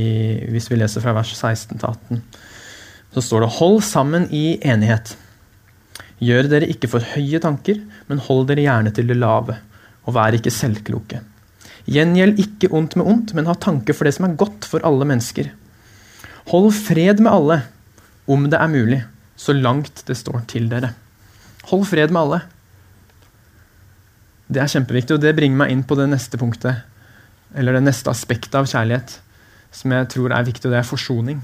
hvis 0.53 0.69
vi 0.71 0.79
leser 0.79 1.03
fra 1.03 1.15
vers 1.17 1.33
16 1.35 1.79
til 1.79 1.89
18. 1.89 2.21
Så 3.15 3.25
står 3.25 3.41
det 3.41 3.55
'hold 3.57 3.81
sammen 3.83 4.29
i 4.31 4.59
enighet'. 4.63 5.17
Gjør 6.21 6.49
dere 6.51 6.69
ikke 6.69 6.91
for 6.91 7.01
høye 7.01 7.39
tanker, 7.41 7.81
men 8.09 8.19
hold 8.19 8.49
dere 8.49 8.67
gjerne 8.67 8.93
til 8.95 9.07
det 9.07 9.17
lave, 9.17 9.57
og 10.07 10.15
vær 10.15 10.35
ikke 10.35 10.51
selvkloke. 10.51 11.23
Gjengjeld 11.89 12.39
ikke 12.43 12.73
ondt 12.75 12.97
med 12.97 13.07
ondt, 13.07 13.35
men 13.35 13.47
ha 13.47 13.55
tanke 13.55 13.95
for 13.95 14.05
det 14.05 14.15
som 14.15 14.27
er 14.27 14.37
godt 14.37 14.67
for 14.69 14.85
alle 14.85 15.07
mennesker. 15.09 15.51
Hold 16.51 16.73
fred 16.73 17.21
med 17.21 17.33
alle, 17.33 17.63
om 18.29 18.51
det 18.51 18.61
er 18.61 18.69
mulig, 18.69 19.05
så 19.37 19.55
langt 19.57 20.03
det 20.07 20.17
står 20.17 20.43
til 20.51 20.69
dere. 20.69 20.93
Hold 21.71 21.87
fred 21.89 22.11
med 22.11 22.21
alle. 22.21 22.41
Det 24.49 24.63
er 24.63 24.71
kjempeviktig, 24.73 25.17
og 25.17 25.23
det 25.23 25.35
bringer 25.37 25.61
meg 25.61 25.73
inn 25.75 25.85
på 25.85 25.97
det 25.99 26.09
neste 26.09 26.41
punktet, 26.41 26.85
eller 27.55 27.77
det 27.77 27.85
neste 27.85 28.13
aspektet 28.13 28.55
av 28.57 28.69
kjærlighet, 28.69 29.19
som 29.75 29.93
jeg 29.93 30.09
tror 30.15 30.33
er 30.33 30.47
viktig, 30.47 30.65
og 30.69 30.73
det 30.73 30.81
er 30.81 30.89
forsoning. 30.89 31.43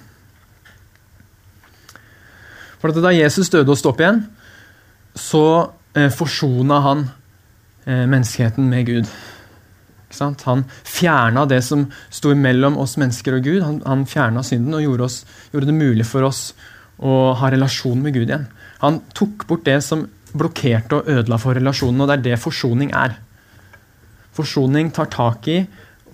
For 2.80 2.92
Da 2.92 3.12
Jesus 3.16 3.48
døde 3.48 3.72
og 3.72 3.78
sto 3.80 3.92
opp 3.92 4.00
igjen, 4.00 4.24
så 5.16 5.44
eh, 5.96 6.10
forsona 6.12 6.80
han 6.84 7.06
eh, 7.86 8.04
menneskeheten 8.04 8.66
med 8.68 8.90
Gud. 8.90 9.12
Han 10.20 10.64
fjerna 10.84 11.46
det 11.48 11.62
som 11.64 11.86
sto 12.12 12.34
mellom 12.36 12.76
oss 12.78 12.98
mennesker 13.00 13.38
og 13.38 13.46
Gud. 13.46 13.62
Han, 13.64 13.80
han 13.86 14.04
fjerna 14.06 14.44
synden 14.46 14.76
og 14.76 14.84
gjorde, 14.84 15.08
oss, 15.08 15.16
gjorde, 15.52 15.70
det 15.70 15.78
mulig 15.78 16.06
for 16.06 16.28
oss 16.28 16.42
å 17.00 17.32
ha 17.40 17.50
relasjon 17.50 18.04
med 18.04 18.14
Gud 18.14 18.28
igjen. 18.28 18.46
Han 18.84 19.00
tok 19.16 19.46
bort 19.48 19.64
det 19.66 19.80
som 19.86 20.04
blokkerte 20.34 21.00
og 21.00 21.08
ødela 21.10 21.38
for 21.40 21.56
relasjonen, 21.56 22.02
og 22.02 22.10
det 22.10 22.16
er 22.18 22.26
det 22.28 22.42
forsoning 22.42 22.92
er. 22.94 23.16
Forsoning 24.34 24.90
tar 24.94 25.10
tak 25.12 25.48
i 25.48 25.60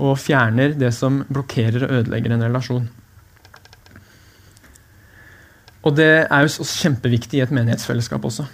og 0.01 0.17
fjerner 0.21 0.77
det 0.79 0.93
som 0.97 1.23
blokkerer 1.29 1.85
og 1.85 1.95
ødelegger 2.01 2.35
en 2.37 2.47
relasjon. 2.49 2.89
Og 5.81 5.97
det 5.97 6.11
er 6.29 6.45
jo 6.45 6.65
kjempeviktig 6.69 7.41
i 7.41 7.45
et 7.45 7.53
menighetsfellesskap 7.57 8.25
også. 8.29 8.45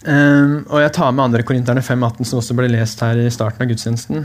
Um, 0.00 0.62
og 0.72 0.80
jeg 0.80 0.94
tar 0.96 1.10
med 1.12 1.34
2. 1.36 1.42
Korinterne 1.44 1.82
5,18, 1.84 2.24
som 2.24 2.38
også 2.40 2.54
ble 2.56 2.70
lest 2.72 3.02
her 3.04 3.18
i 3.20 3.26
starten 3.32 3.60
av 3.60 3.68
gudstjenesten. 3.68 4.22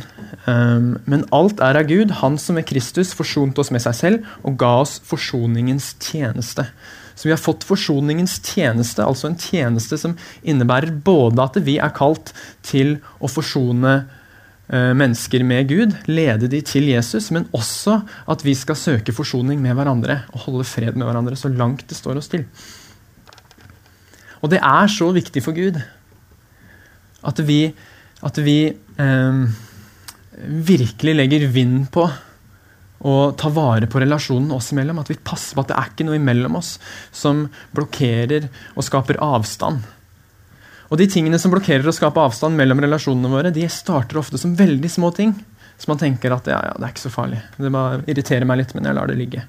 Um, 0.48 0.94
men 1.04 1.26
alt 1.36 1.60
er 1.60 1.76
av 1.82 1.90
Gud, 1.90 2.14
Han 2.22 2.38
som 2.40 2.56
med 2.56 2.68
Kristus 2.70 3.12
forsonte 3.12 3.60
oss 3.60 3.74
med 3.76 3.84
seg 3.84 3.98
selv 3.98 4.30
og 4.48 4.56
ga 4.62 4.72
oss 4.86 5.02
forsoningens 5.04 5.98
tjeneste. 6.00 6.70
Så 7.16 7.28
vi 7.28 7.34
har 7.34 7.42
fått 7.44 7.68
forsoningens 7.68 8.38
tjeneste, 8.40 9.04
altså 9.04 9.28
en 9.28 9.40
tjeneste 9.40 10.00
som 10.00 10.16
innebærer 10.48 10.96
både 10.96 11.44
at 11.44 11.60
vi 11.68 11.76
er 11.80 11.92
kalt 11.96 12.32
til 12.64 12.96
å 13.20 13.32
forsone 13.32 13.98
uh, 14.06 14.94
mennesker 14.96 15.44
med 15.44 15.68
Gud, 15.74 16.00
lede 16.08 16.48
de 16.52 16.64
til 16.64 16.88
Jesus, 16.94 17.34
men 17.36 17.50
også 17.52 18.00
at 18.32 18.48
vi 18.48 18.56
skal 18.56 18.80
søke 18.80 19.16
forsoning 19.16 19.60
med 19.60 19.76
hverandre 19.76 20.22
og 20.32 20.48
holde 20.48 20.72
fred 20.72 20.96
med 20.96 21.04
hverandre 21.04 21.36
så 21.40 21.52
langt 21.52 21.84
det 21.92 22.00
står 22.00 22.24
oss 22.24 22.32
til. 22.32 22.48
Og 24.46 24.52
det 24.54 24.62
er 24.62 24.92
så 24.94 25.10
viktig 25.16 25.42
for 25.42 25.58
Gud 25.58 25.80
at 27.26 27.42
vi, 27.42 27.60
at 28.22 28.38
vi 28.46 28.60
eh, 28.70 29.40
virkelig 30.70 31.16
legger 31.18 31.48
vind 31.50 31.88
på 31.94 32.06
å 33.06 33.16
ta 33.38 33.50
vare 33.54 33.90
på 33.90 34.00
relasjonen 34.02 34.54
oss 34.54 34.72
imellom. 34.74 35.02
At 35.02 35.10
vi 35.10 35.18
passer 35.18 35.58
på 35.58 35.66
at 35.66 35.72
det 35.72 35.80
er 35.80 35.90
ikke 35.92 36.08
noe 36.08 36.20
imellom 36.20 36.60
oss 36.62 36.76
som 37.16 37.48
blokkerer 37.76 38.48
og 38.76 38.86
skaper 38.86 39.20
avstand. 39.26 39.82
Og 40.94 41.02
de 41.02 41.10
tingene 41.10 41.40
som 41.42 41.54
blokkerer 41.54 41.88
og 41.90 41.98
skaper 41.98 42.28
avstand 42.28 42.58
mellom 42.58 42.82
relasjonene 42.86 43.32
våre, 43.32 43.54
de 43.54 43.66
starter 43.74 44.22
ofte 44.22 44.38
som 44.42 44.54
veldig 44.58 44.92
små 44.92 45.10
ting. 45.18 45.34
Så 45.82 45.90
man 45.90 46.00
tenker 46.00 46.34
at 46.38 46.46
ja, 46.48 46.62
ja, 46.70 46.78
det 46.78 46.88
er 46.88 46.94
ikke 46.94 47.08
så 47.08 47.14
farlig. 47.14 47.42
Det 47.58 47.74
bare 47.74 48.04
irriterer 48.06 48.48
meg 48.48 48.62
litt, 48.62 48.78
men 48.78 48.88
jeg 48.88 48.98
lar 48.98 49.10
det 49.10 49.18
ligge. 49.20 49.44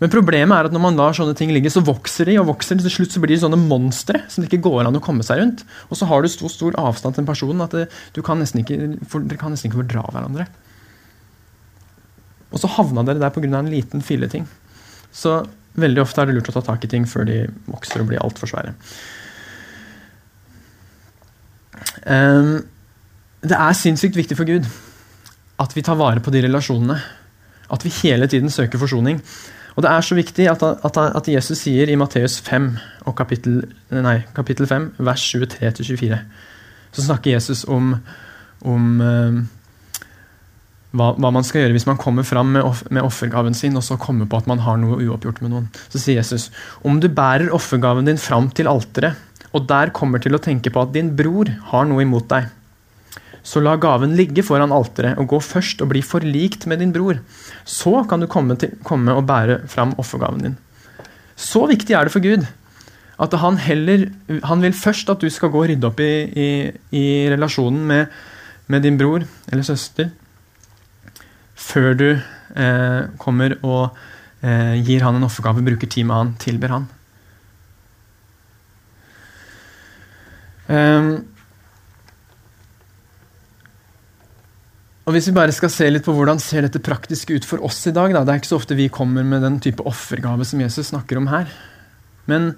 Men 0.00 0.12
problemet 0.12 0.56
er 0.56 0.68
at 0.68 0.72
når 0.72 0.80
man 0.80 0.96
lar 0.96 1.16
sånne 1.16 1.36
ting 1.36 1.52
ligge, 1.52 1.70
så 1.72 1.82
vokser 1.84 2.30
de, 2.30 2.38
og 2.40 2.48
vokser 2.48 2.78
til 2.80 2.92
slutt 2.92 3.12
så 3.12 3.20
blir 3.20 3.34
de 3.34 3.42
sånne 3.42 3.58
monstre 3.60 4.22
som 4.32 4.40
det 4.40 4.48
ikke 4.48 4.64
går 4.64 4.86
an 4.86 4.96
å 4.96 5.02
komme 5.04 5.24
seg 5.26 5.42
rundt. 5.42 5.66
Og 5.92 6.00
så 6.00 6.08
har 6.08 6.24
du 6.24 6.30
så 6.32 6.48
stor 6.48 6.78
avstand 6.80 7.16
til 7.18 7.24
en 7.26 7.28
person 7.28 7.64
at 7.66 7.76
det, 7.76 8.24
kan 8.24 8.40
ikke, 8.40 8.80
for, 9.04 9.26
dere 9.28 9.40
kan 9.40 9.52
nesten 9.52 9.68
ikke 9.68 9.82
fordra 9.82 10.06
hverandre. 10.08 10.48
Og 12.50 12.62
så 12.62 12.72
havna 12.78 13.04
dere 13.06 13.20
der 13.20 13.34
pga. 13.34 13.52
en 13.60 13.70
liten 13.70 14.00
filleting. 14.00 14.48
Så 15.12 15.42
veldig 15.80 16.02
ofte 16.02 16.22
er 16.22 16.30
det 16.30 16.38
lurt 16.38 16.48
å 16.48 16.56
ta 16.56 16.64
tak 16.64 16.84
i 16.84 16.90
ting 16.90 17.04
før 17.06 17.28
de 17.28 17.44
vokser 17.68 18.00
og 18.00 18.08
blir 18.08 18.24
altfor 18.24 18.48
svære. 18.50 18.74
Um, 22.08 22.64
det 23.44 23.56
er 23.56 23.76
sinnssykt 23.76 24.16
viktig 24.16 24.36
for 24.36 24.48
Gud 24.48 24.66
at 25.60 25.76
vi 25.76 25.84
tar 25.84 25.98
vare 26.00 26.22
på 26.24 26.32
de 26.32 26.40
relasjonene. 26.46 26.96
At 27.70 27.84
vi 27.84 27.92
hele 28.00 28.26
tiden 28.30 28.50
søker 28.50 28.80
forsoning. 28.80 29.20
Og 29.80 29.84
Det 29.86 29.90
er 29.96 30.04
så 30.04 30.16
viktig 30.18 30.44
at, 30.44 30.60
at, 30.84 30.98
at 31.16 31.28
Jesus 31.32 31.62
sier 31.64 31.88
i 31.88 31.94
Matteus 31.96 32.34
5, 32.44 32.66
og 33.08 33.14
kapittel, 33.16 33.62
nei, 33.88 34.18
kapittel 34.36 34.68
5, 34.68 34.90
vers 35.08 35.22
23-24, 35.32 36.18
så 36.92 37.04
snakker 37.06 37.32
Jesus 37.32 37.62
om, 37.64 37.94
om 38.60 38.90
uh, 39.00 39.38
hva, 40.92 41.06
hva, 41.16 41.30
man 41.32 41.48
skal 41.48 41.62
gjøre 41.62 41.78
hvis 41.78 41.88
man 41.88 41.96
kommer 42.02 42.28
fram 42.28 42.52
med, 42.52 42.68
med, 42.92 43.00
offergaven 43.00 43.56
sin 43.56 43.80
og 43.80 43.86
så 43.86 43.96
kommer 43.96 44.28
på 44.28 44.42
at 44.42 44.52
man 44.52 44.60
har 44.66 44.76
noe 44.82 45.00
uoppgjort 45.00 45.40
med 45.40 45.54
noen. 45.54 45.72
Så 45.88 45.96
sier 45.96 46.20
Jesus 46.20 46.50
om 46.84 47.00
du 47.00 47.08
bærer 47.08 47.48
offergaven 47.56 48.10
din 48.10 48.20
fram 48.20 48.52
til 48.52 48.68
alteret, 48.68 49.16
og 49.56 49.64
der 49.70 49.96
kommer 49.96 50.20
til 50.20 50.36
å 50.36 50.44
tenke 50.44 50.68
på 50.68 50.84
at 50.84 50.92
din 50.92 51.14
bror 51.16 51.48
har 51.72 51.88
noe 51.88 52.04
imot 52.04 52.28
deg 52.28 52.52
så 53.42 53.62
la 53.64 53.76
gaven 53.80 54.16
ligge 54.18 54.44
foran 54.44 54.72
alteret 54.74 55.18
og 55.20 55.30
gå 55.32 55.40
først 55.44 55.80
og 55.82 55.90
bli 55.92 56.02
forlikt 56.04 56.66
med 56.70 56.82
din 56.82 56.92
bror. 56.92 57.20
Så 57.64 58.04
kan 58.08 58.20
du 58.20 58.28
komme, 58.30 58.56
til, 58.60 58.76
komme 58.84 59.14
og 59.16 59.26
bære 59.28 59.62
fram 59.70 59.94
offergaven 59.98 60.44
din. 60.44 60.56
Så 61.36 61.64
viktig 61.70 61.96
er 61.96 62.08
det 62.08 62.14
for 62.14 62.24
Gud 62.24 62.44
at 63.20 63.34
han 63.36 63.58
heller 63.60 64.06
Han 64.48 64.62
vil 64.64 64.72
først 64.72 65.10
at 65.12 65.20
du 65.20 65.28
skal 65.30 65.50
gå 65.52 65.64
og 65.64 65.68
rydde 65.68 65.88
opp 65.88 66.00
i, 66.00 66.12
i, 66.24 66.48
i 66.96 67.04
relasjonen 67.32 67.82
med, 67.86 68.06
med, 68.66 68.82
din 68.82 68.96
bror 68.98 69.26
eller 69.52 69.66
søster, 69.66 70.08
før 71.54 71.92
du 71.94 72.08
eh, 72.10 73.02
kommer 73.20 73.58
og 73.60 73.96
eh, 74.40 74.80
gir 74.80 75.04
han 75.04 75.18
en 75.18 75.26
offergave, 75.26 75.64
bruker 75.66 75.90
tid 75.90 76.08
med 76.08 76.16
han, 76.16 76.32
tilber 76.40 76.72
han. 76.72 76.88
Um, 80.70 81.10
Og 85.10 85.16
Hvis 85.16 85.26
vi 85.26 85.32
bare 85.34 85.50
skal 85.50 85.72
se 85.74 85.88
litt 85.90 86.04
på 86.06 86.12
hvordan 86.14 86.38
ser 86.38 86.62
dette 86.62 86.78
praktisk 86.86 87.32
ut 87.34 87.42
for 87.42 87.58
oss 87.66 87.80
i 87.90 87.90
dag 87.90 88.12
da, 88.14 88.20
Det 88.22 88.30
er 88.30 88.38
ikke 88.38 88.50
så 88.52 88.60
ofte 88.60 88.76
vi 88.78 88.86
kommer 88.94 89.24
med 89.26 89.42
den 89.42 89.56
type 89.58 89.82
offergave 89.82 90.46
som 90.46 90.60
Jesus 90.62 90.92
snakker 90.92 91.18
om 91.18 91.26
her. 91.26 91.50
Men, 92.30 92.52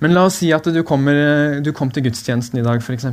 men 0.00 0.14
la 0.16 0.22
oss 0.24 0.38
si 0.40 0.48
at 0.56 0.64
du, 0.64 0.78
kommer, 0.88 1.60
du 1.60 1.68
kom 1.76 1.92
til 1.92 2.06
gudstjenesten 2.06 2.62
i 2.62 2.64
dag, 2.64 2.80
f.eks. 2.80 3.04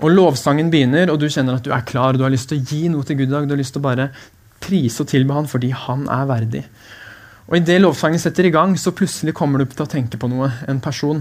Og 0.00 0.14
lovsangen 0.14 0.72
begynner, 0.72 1.12
og 1.12 1.20
du 1.20 1.28
kjenner 1.28 1.58
at 1.58 1.66
du 1.66 1.68
er 1.76 1.84
klar, 1.84 2.16
du 2.16 2.24
har 2.24 2.32
lyst 2.32 2.48
til 2.48 2.56
å 2.56 2.64
gi 2.72 2.88
noe 2.88 3.04
til 3.04 3.20
Gud 3.20 3.28
i 3.28 3.34
dag. 3.34 3.44
Du 3.44 3.52
har 3.52 3.60
lyst 3.60 3.76
til 3.76 3.84
å 3.84 3.88
bare 3.90 4.08
prise 4.64 5.04
og 5.04 5.12
tilbe 5.12 5.36
Han 5.36 5.52
fordi 5.52 5.74
Han 5.84 6.08
er 6.08 6.24
verdig. 6.32 6.64
Og 7.52 7.60
Idet 7.60 7.82
lovsangen 7.84 8.24
setter 8.24 8.48
i 8.48 8.54
gang, 8.54 8.78
så 8.80 8.96
plutselig 8.96 9.36
kommer 9.36 9.60
du 9.60 9.68
til 9.68 9.84
å 9.84 9.92
tenke 9.92 10.16
på 10.16 10.32
noe. 10.32 10.54
En 10.64 10.80
person. 10.80 11.20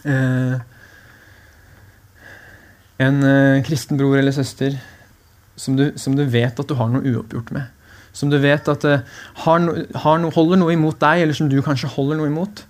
Eh, 0.00 0.58
en 3.04 3.24
eh, 3.36 3.64
kristen 3.68 4.00
bror 4.00 4.16
eller 4.16 4.32
søster 4.32 4.80
som 5.56 5.76
du, 5.76 5.88
som 5.96 6.16
du, 6.16 6.24
vet 6.28 6.60
at 6.60 6.68
du 6.68 6.76
har 6.76 6.90
noe 6.92 7.04
uoppgjort 7.04 7.52
med. 7.56 7.72
Som 8.16 8.30
du 8.32 8.38
vet 8.40 8.68
at 8.68 8.84
uh, 8.88 9.00
har 9.44 9.62
no, 9.62 9.74
har 10.04 10.20
no, 10.20 10.30
holder 10.32 10.60
noe 10.60 10.76
imot 10.76 11.00
deg, 11.00 11.24
eller 11.24 11.36
som 11.36 11.48
du 11.52 11.58
kanskje 11.64 11.90
holder 11.96 12.20
noe 12.20 12.30
imot. 12.30 12.62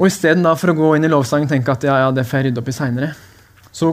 Og 0.00 0.06
Istedenfor 0.08 0.72
å 0.72 0.76
gå 0.78 0.92
inn 0.96 1.08
i 1.08 1.10
lovsangen 1.12 1.48
og 1.48 1.52
tenke 1.52 1.74
at 1.74 1.84
ja, 1.84 1.98
ja, 2.04 2.14
det 2.14 2.24
får 2.28 2.40
jeg 2.40 2.48
rydde 2.48 2.62
opp 2.62 2.70
i 2.72 2.76
seinere, 2.76 3.10
så 3.72 3.92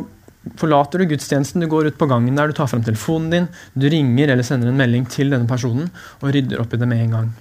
forlater 0.59 1.03
du 1.03 1.09
gudstjenesten, 1.11 1.59
du 1.59 1.67
går 1.67 1.89
ut 1.89 1.97
på 1.99 2.07
gangen 2.07 2.37
der, 2.37 2.47
du 2.47 2.55
tar 2.55 2.69
frem 2.71 2.85
telefonen 2.85 3.33
din, 3.33 3.49
du 3.75 3.89
ringer 3.91 4.31
eller 4.31 4.47
sender 4.47 4.71
en 4.71 4.79
melding 4.79 5.03
til 5.11 5.33
denne 5.33 5.49
personen 5.49 5.89
og 6.21 6.31
rydder 6.31 6.63
opp 6.63 6.71
i 6.71 6.79
det 6.79 6.87
med 6.87 7.03
en 7.03 7.17
gang. 7.17 7.33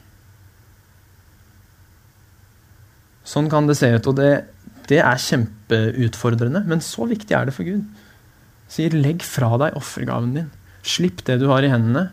Sånn 3.26 3.50
kan 3.50 3.70
det 3.70 3.78
se 3.78 3.92
ut, 3.94 4.10
og 4.10 4.18
det, 4.18 4.32
det 4.90 4.98
er 5.02 5.22
kjempeutfordrende, 5.22 6.64
men 6.66 6.82
så 6.82 7.06
viktig 7.06 7.38
er 7.38 7.46
det 7.46 7.54
for 7.54 7.66
Gud 7.66 7.86
sier 8.70 8.94
legg 8.94 9.24
fra 9.26 9.54
deg 9.60 9.76
offergaven 9.78 10.36
din. 10.36 10.48
Slipp 10.86 11.24
det 11.26 11.40
du 11.42 11.48
har 11.50 11.66
i 11.66 11.72
hendene. 11.72 12.08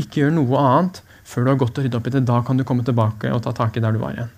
Ikke 0.00 0.22
gjør 0.22 0.36
noe 0.36 0.60
annet 0.60 1.02
før 1.28 1.44
du 1.44 1.52
har 1.52 1.60
gått 1.60 1.78
og 1.78 1.86
ryddet 1.86 1.98
opp 1.98 2.08
i 2.08 2.14
det. 2.14 2.24
Da 2.28 2.40
kan 2.46 2.58
du 2.58 2.64
komme 2.68 2.84
tilbake 2.86 3.32
og 3.32 3.42
ta 3.44 3.54
tak 3.56 3.76
i 3.76 3.84
der 3.84 3.94
du 3.94 4.00
var 4.02 4.16
igjen. 4.16 4.32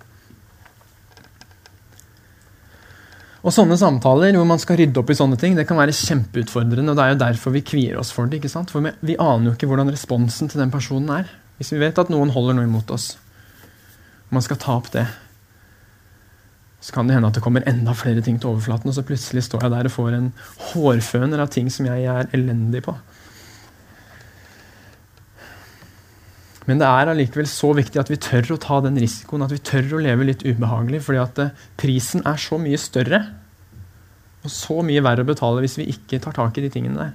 Og 3.45 3.53
Sånne 3.53 3.77
samtaler 3.77 4.33
hvor 4.33 4.47
man 4.49 4.61
skal 4.61 4.79
rydde 4.79 4.97
opp 4.97 5.11
i 5.13 5.17
sånne 5.17 5.37
ting, 5.37 5.53
det 5.53 5.67
kan 5.69 5.77
være 5.77 5.93
kjempeutfordrende. 5.93 6.91
og 6.91 6.97
Det 6.97 7.03
er 7.03 7.11
jo 7.13 7.19
derfor 7.21 7.53
vi 7.53 7.61
kvier 7.61 7.99
oss 8.01 8.09
for 8.15 8.25
det. 8.25 8.39
ikke 8.39 8.49
sant? 8.49 8.73
For 8.73 8.81
vi, 8.81 9.17
aner 9.21 9.51
jo 9.51 9.53
ikke 9.53 9.69
hvordan 9.69 9.91
responsen 9.93 10.49
til 10.49 10.63
den 10.63 10.73
personen 10.73 11.11
er. 11.13 11.29
Hvis 11.59 11.75
vi 11.75 11.83
vet 11.83 12.01
at 12.01 12.09
noen 12.09 12.33
holder 12.33 12.57
noe 12.57 12.65
imot 12.65 12.89
oss. 12.95 13.13
Man 14.33 14.41
skal 14.41 14.57
ta 14.57 14.79
opp 14.79 14.89
det 14.95 15.05
så 16.85 16.93
kan 16.93 17.07
det 17.07 17.15
hende 17.15 17.31
at 17.31 17.37
det 17.37 17.41
kommer 17.41 17.65
enda 17.65 17.95
flere 17.97 18.21
ting 18.21 18.35
til 18.37 18.51
overflaten, 18.51 18.91
og 18.91 18.93
så 18.93 19.03
plutselig 19.05 19.41
står 19.47 19.63
jeg 19.65 19.73
der 19.73 19.87
og 19.89 19.93
får 19.95 20.17
en 20.19 20.27
hårføner 20.69 21.41
av 21.41 21.49
ting 21.53 21.71
som 21.73 21.87
jeg 21.89 22.05
er 22.11 22.29
elendig 22.37 22.83
på. 22.85 22.93
Men 26.69 26.81
det 26.81 26.85
er 26.85 27.09
allikevel 27.09 27.49
så 27.49 27.71
viktig 27.77 28.01
at 28.01 28.09
vi 28.09 28.19
tør 28.21 28.53
å 28.53 28.59
ta 28.61 28.79
den 28.85 28.99
risikoen, 29.01 29.45
at 29.45 29.53
vi 29.53 29.61
tør 29.65 29.97
å 29.97 30.03
leve 30.05 30.29
litt 30.29 30.45
ubehagelig, 30.45 31.01
fordi 31.07 31.21
at 31.21 31.41
eh, 31.41 31.65
prisen 31.81 32.25
er 32.25 32.37
så 32.41 32.61
mye 32.61 32.77
større 32.81 33.21
og 34.45 34.53
så 34.53 34.77
mye 34.85 35.01
verre 35.05 35.25
å 35.25 35.29
betale 35.29 35.63
hvis 35.63 35.79
vi 35.81 35.89
ikke 35.89 36.21
tar 36.21 36.37
tak 36.37 36.57
i 36.57 36.67
de 36.67 36.69
tingene 36.73 37.01
der. 37.01 37.13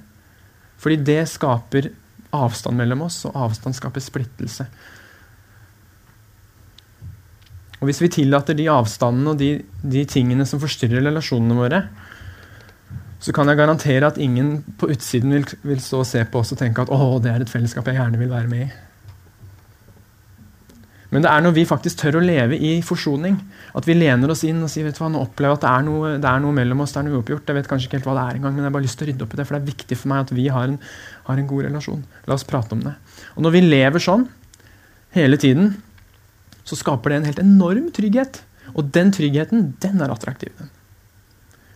Fordi 0.82 0.98
det 1.06 1.20
skaper 1.30 1.92
avstand 2.34 2.78
mellom 2.78 3.06
oss, 3.06 3.22
og 3.28 3.38
avstand 3.38 3.78
skaper 3.78 4.02
splittelse. 4.02 4.66
Og 7.80 7.88
Hvis 7.88 8.02
vi 8.04 8.12
tillater 8.12 8.56
de 8.56 8.68
avstandene 8.68 9.32
og 9.32 9.40
de, 9.40 9.54
de 9.82 10.04
tingene 10.04 10.44
som 10.48 10.60
forstyrrer 10.60 11.00
relasjonene 11.06 11.56
våre, 11.56 11.80
så 13.20 13.32
kan 13.36 13.48
jeg 13.48 13.60
garantere 13.60 14.08
at 14.08 14.20
ingen 14.20 14.60
på 14.80 14.88
utsiden 14.92 15.32
vil, 15.32 15.48
vil 15.64 15.80
stå 15.80 16.02
og 16.02 16.08
se 16.08 16.22
på 16.24 16.40
oss 16.40 16.52
og 16.54 16.60
tenke 16.60 16.84
at 16.84 16.92
å, 16.92 17.18
det 17.20 17.32
er 17.32 17.44
et 17.44 17.52
fellesskap 17.52 17.88
jeg 17.88 17.98
gjerne 18.00 18.20
vil 18.20 18.32
være 18.32 18.48
med 18.48 18.68
i. 18.68 18.70
Men 21.10 21.24
det 21.24 21.30
er 21.32 21.42
når 21.42 21.56
vi 21.56 21.66
faktisk 21.66 22.04
tør 22.04 22.20
å 22.20 22.22
leve 22.22 22.54
i 22.54 22.76
forsoning, 22.86 23.34
at 23.74 23.86
vi 23.88 23.96
lener 23.98 24.30
oss 24.30 24.44
inn 24.46 24.60
og 24.62 24.70
sier 24.70 24.86
vet 24.86 24.94
du 24.94 25.02
hva, 25.02 25.10
nå 25.10 25.24
opplever 25.24 25.56
jeg 25.56 25.58
at 25.58 25.64
det 25.64 25.70
er, 25.72 25.86
noe, 25.88 26.12
det 26.22 26.30
er 26.30 26.42
noe 26.44 26.54
mellom 26.54 26.84
oss, 26.84 26.94
det 26.94 27.00
er 27.00 27.08
noe 27.08 27.18
uoppgjort. 27.18 27.50
Jeg 27.50 27.58
vet 27.58 27.70
kanskje 27.70 27.88
ikke 27.88 27.98
helt 27.98 28.06
hva 28.06 28.14
det 28.14 28.26
er 28.28 28.38
engang, 28.38 28.54
men 28.54 28.62
jeg 28.62 28.70
har 28.70 28.76
bare 28.76 28.86
lyst 28.86 29.00
til 29.00 29.08
å 29.08 29.10
rydde 29.10 29.26
opp 29.26 29.34
i 29.34 29.40
det, 29.40 29.46
for 29.48 29.56
det 29.56 29.60
er 29.60 29.72
viktig 29.72 29.98
for 29.98 30.12
meg 30.12 30.22
at 30.22 30.32
vi 30.36 30.46
har 30.54 30.70
en, 30.70 30.78
har 31.26 31.42
en 31.42 31.50
god 31.50 31.66
relasjon. 31.66 32.04
La 32.30 32.36
oss 32.38 32.46
prate 32.46 32.78
om 32.78 32.84
det. 32.86 32.94
Og 33.34 33.42
når 33.42 33.56
vi 33.56 33.64
lever 33.66 34.04
sånn 34.06 34.28
hele 35.16 35.40
tiden, 35.42 35.72
så 36.64 36.78
skaper 36.78 37.12
det 37.12 37.18
en 37.20 37.28
helt 37.30 37.42
enorm 37.42 37.88
trygghet. 37.94 38.42
Og 38.76 38.90
den 38.94 39.10
tryggheten, 39.14 39.72
den 39.82 40.02
er 40.02 40.12
attraktiv. 40.12 40.52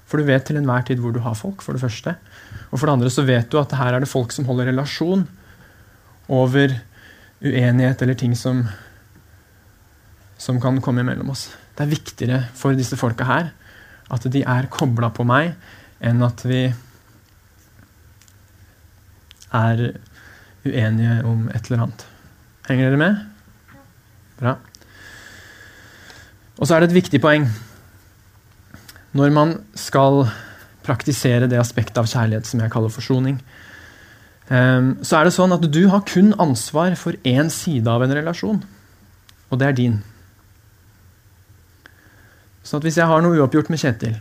For 0.04 0.20
du 0.20 0.28
vet 0.28 0.44
til 0.46 0.60
enhver 0.60 0.84
tid 0.86 1.00
hvor 1.02 1.14
du 1.14 1.22
har 1.24 1.36
folk, 1.38 1.64
for 1.64 1.74
det 1.74 1.82
første. 1.82 2.14
Og 2.70 2.78
for 2.78 2.86
det 2.86 2.96
andre 2.96 3.10
så 3.12 3.24
vet 3.26 3.50
du 3.50 3.58
at 3.60 3.74
her 3.78 3.96
er 3.96 4.04
det 4.04 4.10
folk 4.10 4.34
som 4.34 4.46
holder 4.48 4.70
relasjon 4.70 5.26
over 6.32 6.76
uenighet 7.44 8.02
eller 8.02 8.16
ting 8.16 8.36
som 8.38 8.64
som 10.44 10.60
kan 10.60 10.80
komme 10.82 11.00
imellom 11.00 11.30
oss. 11.32 11.48
Det 11.76 11.84
er 11.84 11.92
viktigere 11.92 12.40
for 12.58 12.76
disse 12.76 12.98
folka 13.00 13.26
her 13.28 13.52
at 14.12 14.26
de 14.30 14.42
er 14.44 14.68
kobla 14.72 15.08
på 15.14 15.24
meg, 15.24 15.54
enn 16.04 16.20
at 16.26 16.42
vi 16.44 16.66
er 19.54 19.80
uenige 20.64 21.16
om 21.24 21.46
et 21.54 21.70
eller 21.70 21.86
annet. 21.86 22.04
Henger 22.68 22.90
dere 22.90 23.00
med? 23.00 23.22
Bra. 24.40 24.56
Og 26.58 26.66
så 26.66 26.76
er 26.76 26.82
det 26.82 26.92
et 26.92 26.98
viktig 27.00 27.20
poeng. 27.22 27.48
Når 29.14 29.34
man 29.34 29.54
skal 29.78 30.24
praktisere 30.84 31.48
det 31.50 31.58
aspektet 31.58 31.98
av 31.98 32.08
kjærlighet 32.10 32.48
som 32.48 32.60
jeg 32.62 32.72
kaller 32.72 32.92
forsoning, 32.92 33.38
ehm, 34.50 34.90
så 35.02 35.18
er 35.18 35.24
det 35.24 35.36
sånn 35.36 35.54
at 35.56 35.64
du 35.70 35.86
har 35.88 36.04
kun 36.06 36.34
ansvar 36.38 36.96
for 37.00 37.16
én 37.24 37.50
side 37.50 37.88
av 37.90 38.04
en 38.04 38.14
relasjon, 38.14 38.62
og 39.50 39.58
det 39.58 39.68
er 39.68 39.78
din. 39.78 40.02
Så 42.64 42.80
hvis 42.80 42.96
jeg 42.96 43.08
har 43.08 43.22
noe 43.22 43.36
uoppgjort 43.38 43.70
med 43.72 43.80
Kjetil, 43.80 44.16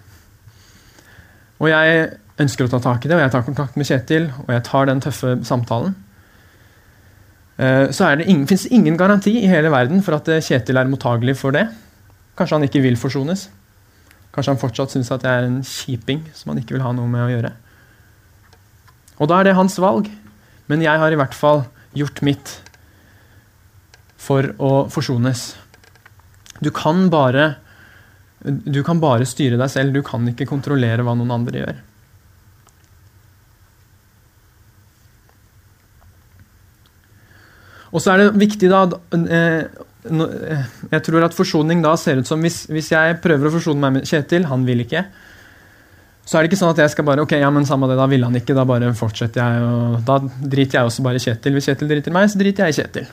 og 1.59 1.69
jeg 1.69 2.17
ønsker 2.43 2.65
å 2.65 2.71
ta 2.71 2.79
tak 2.83 3.05
i 3.05 3.11
det, 3.11 3.15
og 3.15 3.23
jeg 3.23 3.31
tar 3.31 3.45
kontakt 3.45 3.77
med 3.77 3.87
Kjetil, 3.87 4.31
og 4.43 4.49
jeg 4.51 4.65
tar 4.67 4.89
den 4.89 5.03
tøffe 5.03 5.37
samtalen, 5.47 5.95
eh, 7.57 7.87
så 7.91 8.09
fins 8.47 8.65
det 8.65 8.73
ingen 8.75 8.97
garanti 8.97 9.37
i 9.43 9.47
hele 9.47 9.71
verden 9.71 10.03
for 10.03 10.17
at 10.17 10.27
eh, 10.27 10.43
Kjetil 10.43 10.77
er 10.77 10.91
mottagelig 10.91 11.37
for 11.39 11.55
det. 11.55 11.67
Kanskje 12.37 12.57
han 12.57 12.65
ikke 12.67 12.81
vil 12.83 12.97
forsones. 12.99 13.47
Kanskje 14.33 14.55
han 14.55 14.61
fortsatt 14.61 14.93
syns 14.95 15.11
at 15.13 15.25
jeg 15.25 15.39
er 15.41 15.47
en 15.47 15.61
kjiping 15.67 16.23
som 16.33 16.51
han 16.51 16.61
ikke 16.61 16.77
vil 16.77 16.85
ha 16.85 16.93
noe 16.95 17.09
med 17.09 17.27
å 17.27 17.31
gjøre. 17.31 17.53
Og 19.21 19.29
da 19.29 19.39
er 19.39 19.49
det 19.49 19.57
hans 19.57 19.77
valg. 19.81 20.09
Men 20.71 20.81
jeg 20.81 20.99
har 20.99 21.13
i 21.13 21.19
hvert 21.19 21.35
fall 21.37 21.65
gjort 21.93 22.23
mitt 22.25 22.55
for 24.23 24.53
å 24.57 24.71
forsones. 24.91 25.51
Du 26.63 26.71
kan 26.73 27.09
bare 27.13 27.53
du 28.43 28.81
kan 28.83 28.99
bare 28.99 29.27
styre 29.27 29.55
deg 29.55 29.69
selv, 29.71 29.93
du 29.95 30.03
kan 30.03 30.25
ikke 30.27 30.49
kontrollere 30.49 31.03
hva 31.05 31.13
noen 31.15 31.31
andre 31.31 31.61
gjør. 31.61 31.77
Og 37.93 38.01
så 38.01 38.13
er 38.13 38.23
det 38.23 38.41
viktig 38.41 38.69
da 38.71 38.85
eh, 39.13 39.65
eh, 40.09 40.63
Jeg 40.89 41.03
tror 41.05 41.27
at 41.27 41.37
forsoning 41.37 41.83
da 41.85 41.93
ser 41.99 42.23
ut 42.23 42.29
som 42.29 42.41
hvis, 42.41 42.63
hvis 42.73 42.89
jeg 42.95 43.19
prøver 43.23 43.49
å 43.49 43.53
forsone 43.53 43.81
meg 43.83 43.99
med 43.99 44.09
Kjetil, 44.09 44.47
han 44.49 44.65
vil 44.67 44.81
ikke. 44.85 45.05
Så 46.23 46.37
er 46.37 46.43
det 46.43 46.51
ikke 46.51 46.61
sånn 46.61 46.71
at 46.71 46.79
jeg 46.79 46.93
skal 46.93 47.05
bare 47.07 47.25
ok, 47.25 47.35
ja, 47.41 47.49
men 47.51 47.67
samme 47.67 47.89
det, 47.91 47.97
da 47.99 48.07
vil 48.09 48.23
han 48.23 48.35
ikke, 48.39 48.55
da 48.55 48.63
bare 48.67 48.93
fortsetter 48.97 49.43
jeg. 49.43 49.67
og 49.67 49.99
Da 50.07 50.17
driter 50.23 50.79
jeg 50.79 50.89
også 50.89 51.05
bare 51.05 51.19
i 51.19 51.23
Kjetil. 51.23 51.57
Hvis 51.57 51.67
Kjetil 51.69 51.91
driter 51.91 52.15
meg, 52.15 52.31
så 52.31 52.39
driter 52.39 52.65
jeg 52.65 52.75
i 52.75 52.79
Kjetil. 52.79 53.11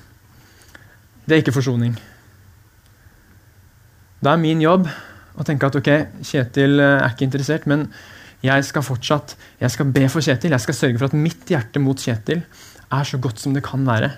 Det 1.26 1.36
er 1.36 1.42
ikke 1.42 1.56
forsoning. 1.58 1.98
Da 4.20 4.34
er 4.34 4.40
min 4.40 4.62
jobb 4.62 4.88
å 5.40 5.46
tenke 5.46 5.68
at 5.68 5.76
ok, 5.80 5.90
Kjetil 6.22 6.78
eh, 6.78 6.96
er 7.02 7.12
ikke 7.12 7.26
interessert, 7.26 7.68
men 7.70 7.88
jeg 8.44 8.64
skal 8.64 8.84
fortsatt 8.86 9.34
jeg 9.60 9.74
skal 9.74 9.90
be 9.92 10.06
for 10.12 10.24
Kjetil. 10.24 10.54
Jeg 10.54 10.64
skal 10.64 10.78
sørge 10.78 11.02
for 11.02 11.10
at 11.10 11.18
mitt 11.18 11.50
hjerte 11.50 11.82
mot 11.82 12.00
Kjetil 12.00 12.44
er 12.90 13.06
så 13.06 13.20
godt 13.22 13.42
som 13.42 13.56
det 13.56 13.64
kan 13.66 13.82
være. 13.86 14.14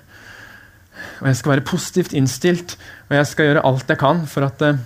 Og 1.20 1.28
jeg 1.30 1.38
skal 1.38 1.54
være 1.54 1.66
positivt 1.66 2.14
innstilt, 2.16 2.76
og 3.08 3.16
jeg 3.18 3.28
skal 3.30 3.50
gjøre 3.50 3.64
alt 3.68 3.92
jeg 3.92 4.00
kan 4.00 4.24
for 4.30 4.46
at, 4.46 4.62
eh, 4.66 4.80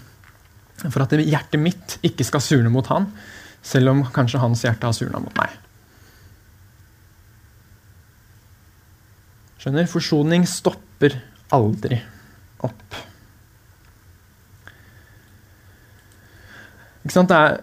for 0.88 1.04
at 1.04 1.14
hjertet 1.20 1.60
mitt 1.60 1.98
ikke 2.06 2.26
skal 2.26 2.44
surne 2.44 2.72
mot 2.72 2.86
han, 2.92 3.08
selv 3.66 3.92
om 3.92 4.04
kanskje 4.14 4.42
hans 4.42 4.62
hjerte 4.66 4.86
har 4.86 4.96
surna 4.96 5.22
mot 5.22 5.34
meg. 5.38 5.54
Skjønner? 9.62 9.88
Forsoning 9.90 10.46
stopper 10.46 11.18
aldri 11.54 11.98
opp. 12.62 13.00
Ikke 17.06 17.14
sant? 17.14 17.30
Det 17.30 17.38
er, 17.38 17.60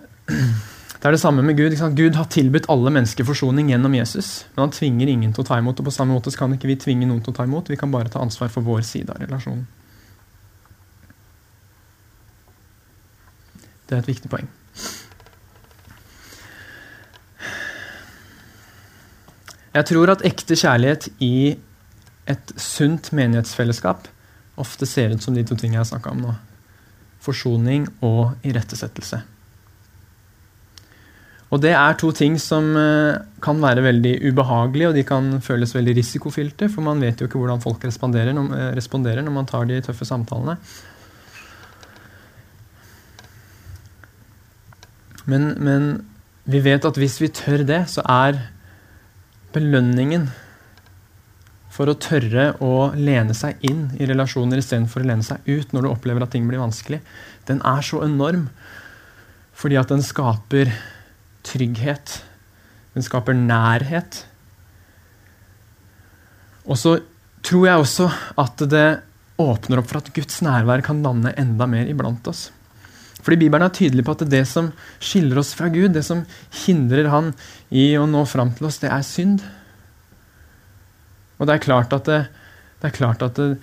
det, 1.03 1.09
er, 1.09 1.17
det 1.17 1.19
samme 1.19 1.43
med 1.43 1.57
Gud. 1.57 1.73
Gud 1.97 2.15
har 2.15 2.29
tilbudt 2.31 2.69
alle 2.71 2.91
mennesker 2.95 3.25
forsoning 3.27 3.73
gjennom 3.73 3.91
Jesus. 3.97 4.45
Men 4.55 4.61
han 4.63 4.71
tvinger 4.71 5.09
ingen 5.11 5.33
til 5.35 5.43
å 5.43 5.47
ta 5.49 5.57
imot. 5.59 5.81
Og 5.81 5.89
på 5.89 5.91
samme 5.91 6.15
måte 6.15 6.31
kan 6.31 6.53
ikke 6.55 6.69
vi 6.69 6.77
tvinge 6.79 7.09
noen 7.09 7.19
til 7.19 7.33
å 7.33 7.35
ta 7.35 7.43
imot. 7.43 7.67
Vi 7.67 7.75
kan 7.75 7.91
bare 7.91 8.07
ta 8.07 8.21
ansvar 8.23 8.47
for 8.53 8.63
vår 8.63 8.85
side 8.87 9.11
av 9.11 9.19
relasjonen. 9.19 9.65
Det 13.83 13.97
er 13.97 13.99
et 13.99 14.07
viktig 14.13 14.31
poeng. 14.31 14.47
Jeg 19.75 19.89
tror 19.91 20.13
at 20.15 20.23
ekte 20.23 20.55
kjærlighet 20.55 21.09
i 21.19 21.57
et 22.31 22.55
sunt 22.55 23.11
menighetsfellesskap 23.11 24.07
ofte 24.55 24.87
ser 24.87 25.11
ut 25.11 25.27
som 25.27 25.35
de 25.35 25.43
to 25.43 25.59
tingene 25.59 25.81
jeg 25.81 25.83
har 25.83 25.91
snakka 25.91 26.15
om 26.15 26.23
nå. 26.29 26.39
Forsoning 27.27 27.91
og 27.99 28.39
irettesettelse. 28.47 29.25
Og 31.53 31.61
det 31.61 31.75
er 31.77 31.97
to 32.01 32.09
ting 32.17 32.39
som 32.41 32.71
eh, 32.79 33.19
kan 33.43 33.59
være 33.61 33.83
veldig 33.85 34.13
ubehagelige, 34.25 34.89
og 34.89 34.95
de 34.97 35.03
kan 35.05 35.27
føles 35.45 35.75
veldig 35.75 35.93
risikofylte, 35.99 36.69
for 36.73 36.85
man 36.85 37.03
vet 37.03 37.19
jo 37.21 37.27
ikke 37.29 37.37
hvordan 37.37 37.61
folk 37.61 37.83
eh, 37.85 37.91
responderer 38.73 39.21
når 39.21 39.35
man 39.35 39.49
tar 39.49 39.67
de 39.69 39.77
tøffe 39.85 40.07
samtalene. 40.09 40.57
Men, 45.29 45.53
men, 45.61 45.85
vi 46.43 46.59
vet 46.59 46.83
at 46.83 46.97
hvis 46.99 47.21
vi 47.21 47.29
tør 47.31 47.61
det, 47.63 47.85
så 47.87 48.01
er 48.09 48.41
belønningen 49.53 50.25
for 51.71 51.87
å 51.87 51.95
tørre 51.95 52.49
å 52.65 52.89
lene 52.97 53.31
seg 53.37 53.61
inn 53.63 53.85
i 53.95 54.09
relasjoner 54.09 54.59
istedenfor 54.59 55.05
å 55.05 55.07
lene 55.07 55.23
seg 55.23 55.45
ut 55.47 55.71
når 55.71 55.85
du 55.85 55.91
opplever 55.93 56.25
at 56.25 56.33
ting 56.35 56.49
blir 56.49 56.59
vanskelig, 56.59 56.99
den 57.47 57.61
er 57.63 57.85
så 57.85 58.01
enorm 58.03 58.49
fordi 59.53 59.77
at 59.79 59.93
den 59.93 60.03
skaper 60.03 60.73
trygghet. 61.45 62.19
Den 62.93 63.05
skaper 63.05 63.35
nærhet. 63.37 64.23
Og 66.63 66.79
så 66.79 66.97
tror 67.43 67.67
jeg 67.67 67.83
også 67.83 68.09
at 68.39 68.63
det 68.71 68.87
åpner 69.41 69.81
opp 69.81 69.89
for 69.89 69.99
at 69.99 70.11
Guds 70.15 70.41
nærvær 70.45 70.83
kan 70.85 71.01
lande 71.03 71.33
enda 71.39 71.67
mer 71.67 71.89
iblant 71.89 72.27
oss. 72.29 72.47
Fordi 73.23 73.39
Bibelen 73.39 73.65
er 73.65 73.73
tydelig 73.73 74.03
på 74.05 74.15
at 74.17 74.25
det 74.29 74.43
som 74.49 74.69
skiller 75.03 75.39
oss 75.39 75.53
fra 75.55 75.69
Gud, 75.71 75.93
det 75.95 76.03
som 76.05 76.25
hindrer 76.65 77.07
Han 77.11 77.31
i 77.71 77.93
å 77.95 78.07
nå 78.09 78.25
fram 78.27 78.51
til 78.55 78.67
oss, 78.67 78.81
det 78.83 78.91
er 78.91 79.05
synd. 79.07 79.43
Og 81.39 81.47
det 81.47 81.55
er 81.55 81.63
klart 81.63 81.95
at, 81.95 82.09
det, 82.09 82.19
det 82.81 82.89
er 82.89 82.97
klart 82.97 83.23
at, 83.25 83.39
det, 83.39 83.57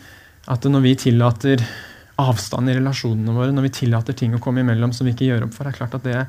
at 0.49 0.65
når 0.65 0.85
vi 0.85 0.97
tillater 1.05 1.65
avstand 2.21 2.73
i 2.73 2.77
relasjonene 2.77 3.37
våre, 3.37 3.53
når 3.55 3.69
vi 3.69 3.77
tillater 3.83 4.17
ting 4.17 4.35
å 4.37 4.41
komme 4.43 4.65
imellom 4.65 4.93
som 4.97 5.07
vi 5.09 5.15
ikke 5.15 5.29
gjør 5.29 5.47
opp 5.47 5.55
for, 5.57 5.65
det 5.69 5.75
er 5.75 5.81
klart 5.81 5.97
at 6.01 6.09
det, 6.09 6.25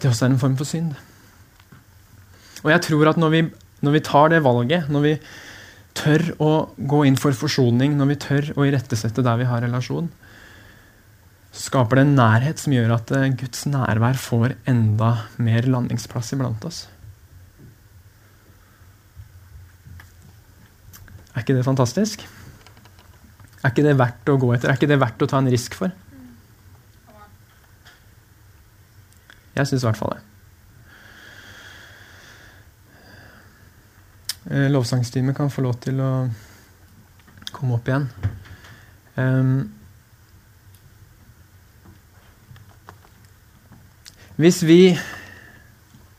det 0.00 0.10
også 0.10 0.26
er 0.26 0.32
en 0.32 0.40
form 0.40 0.56
for 0.58 0.68
synd. 0.68 0.94
Og 2.64 2.72
jeg 2.72 2.84
tror 2.88 3.12
at 3.12 3.20
når 3.20 3.32
vi, 3.34 3.42
når 3.84 3.96
vi 3.96 4.04
tar 4.04 4.32
det 4.32 4.42
valget, 4.44 4.88
når 4.92 5.04
vi 5.06 5.14
tør 5.96 6.26
å 6.40 6.50
gå 6.76 7.04
inn 7.08 7.18
for 7.20 7.36
forsoning, 7.36 7.96
når 7.98 8.10
vi 8.12 8.18
tør 8.24 8.50
å 8.56 8.66
irettesette 8.68 9.24
der 9.26 9.40
vi 9.40 9.48
har 9.48 9.64
relasjon, 9.64 10.10
skaper 11.56 11.98
det 11.98 12.04
en 12.06 12.16
nærhet 12.18 12.62
som 12.62 12.74
gjør 12.74 12.94
at 12.94 13.10
eh, 13.16 13.30
Guds 13.40 13.64
nærvær 13.66 14.18
får 14.20 14.54
enda 14.70 15.12
mer 15.42 15.66
landingsplass 15.66 16.34
iblant 16.36 16.64
oss. 16.68 16.84
Er 21.34 21.42
ikke 21.42 21.56
det 21.56 21.66
fantastisk? 21.66 22.22
Er 23.60 23.72
ikke 23.72 23.84
det 23.86 23.98
verdt 23.98 24.30
å 24.30 24.38
gå 24.40 24.54
etter? 24.54 24.70
Er 24.70 24.78
ikke 24.78 24.90
det 24.90 25.00
verdt 25.02 25.22
å 25.24 25.28
ta 25.30 25.40
en 25.40 25.50
risk 25.50 25.76
for? 25.78 25.92
Jeg 29.56 29.66
syns 29.66 29.82
i 29.82 29.88
hvert 29.88 29.98
fall 29.98 30.14
det. 30.14 30.22
Eh, 34.50 34.70
lovsangsteamet 34.72 35.36
kan 35.36 35.50
få 35.52 35.62
lov 35.66 35.76
til 35.84 36.00
å 36.02 36.10
komme 37.54 37.76
opp 37.76 37.88
igjen. 37.90 38.06
Um, 39.20 39.68
hvis 44.40 44.62
vi 44.64 44.94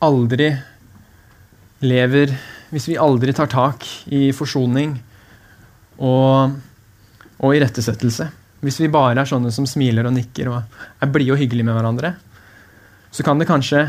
aldri 0.03 0.51
lever 1.81 2.35
Hvis 2.71 2.85
vi 2.91 2.97
aldri 2.99 3.33
tar 3.33 3.49
tak 3.49 3.87
i 4.13 4.29
forsoning 4.35 4.91
og, 5.97 6.51
og 7.41 7.55
irettesettelse 7.55 8.27
Hvis 8.61 8.77
vi 8.83 8.91
bare 8.91 9.23
er 9.23 9.31
sånne 9.31 9.49
som 9.55 9.65
smiler 9.65 10.05
og 10.05 10.13
nikker 10.13 10.51
og 10.51 10.59
er 11.01 11.11
blide 11.11 11.33
og 11.33 11.41
hyggelige 11.41 11.65
med 11.65 11.79
hverandre, 11.79 12.13
så 13.11 13.25
kan 13.27 13.39
det 13.39 13.49
kanskje 13.49 13.85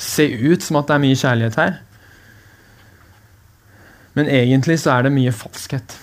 se 0.00 0.26
ut 0.30 0.62
som 0.62 0.78
at 0.80 0.88
det 0.88 0.96
er 0.96 1.02
mye 1.02 1.18
kjærlighet 1.18 1.58
her. 1.60 1.80
Men 4.18 4.30
egentlig 4.30 4.78
så 4.82 4.94
er 4.94 5.06
det 5.06 5.14
mye 5.14 5.34
falskhet. 5.34 5.96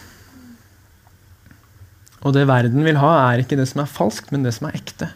Og 2.26 2.34
det 2.36 2.48
verden 2.50 2.84
vil 2.86 3.00
ha, 3.00 3.14
er 3.32 3.44
ikke 3.44 3.58
det 3.60 3.68
som 3.70 3.84
er 3.84 3.92
falskt, 3.92 4.32
men 4.34 4.44
det 4.46 4.54
som 4.58 4.68
er 4.70 4.78
ekte. 4.80 5.10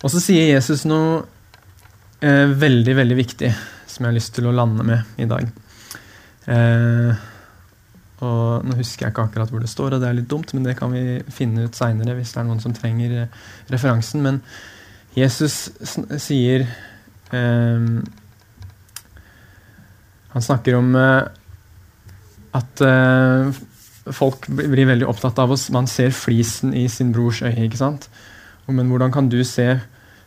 Og 0.00 0.08
så 0.12 0.20
sier 0.22 0.54
Jesus 0.54 0.86
noe 0.88 1.20
eh, 2.24 2.48
veldig, 2.48 2.94
veldig 2.96 3.16
viktig 3.18 3.50
som 3.90 4.06
jeg 4.06 4.08
har 4.08 4.16
lyst 4.16 4.32
til 4.36 4.48
å 4.48 4.54
lande 4.54 4.86
med 4.86 5.20
i 5.20 5.26
dag. 5.28 5.50
Eh, 6.48 7.26
og 8.20 8.66
Nå 8.66 8.76
husker 8.76 9.06
jeg 9.06 9.14
ikke 9.14 9.24
akkurat 9.28 9.52
hvor 9.52 9.62
det 9.64 9.70
står, 9.72 9.96
og 9.96 10.02
det 10.02 10.08
er 10.10 10.18
litt 10.18 10.28
dumt, 10.30 10.52
men 10.52 10.66
det 10.66 10.76
kan 10.78 10.92
vi 10.92 11.20
finne 11.32 11.64
ut 11.66 11.76
seinere 11.76 12.16
hvis 12.18 12.34
det 12.34 12.42
er 12.42 12.48
noen 12.50 12.62
som 12.62 12.74
trenger 12.76 13.16
eh, 13.22 13.38
referansen. 13.72 14.20
Men 14.24 14.42
Jesus 15.16 15.70
sier 16.22 16.66
eh, 16.66 17.86
Han 20.30 20.44
snakker 20.46 20.76
om 20.78 20.92
eh, 20.94 21.22
at 22.60 22.82
eh, 22.84 23.62
folk 24.14 24.48
blir 24.50 24.88
veldig 24.90 25.08
opptatt 25.10 25.38
av 25.42 25.54
oss. 25.54 25.68
Man 25.74 25.88
ser 25.90 26.12
flisen 26.14 26.74
i 26.76 26.86
sin 26.92 27.14
brors 27.14 27.42
øye. 27.42 27.56
ikke 27.66 27.80
sant? 27.80 28.10
Men 28.70 28.90
hvordan 28.90 29.10
kan 29.10 29.30
du 29.30 29.40
se 29.42 29.80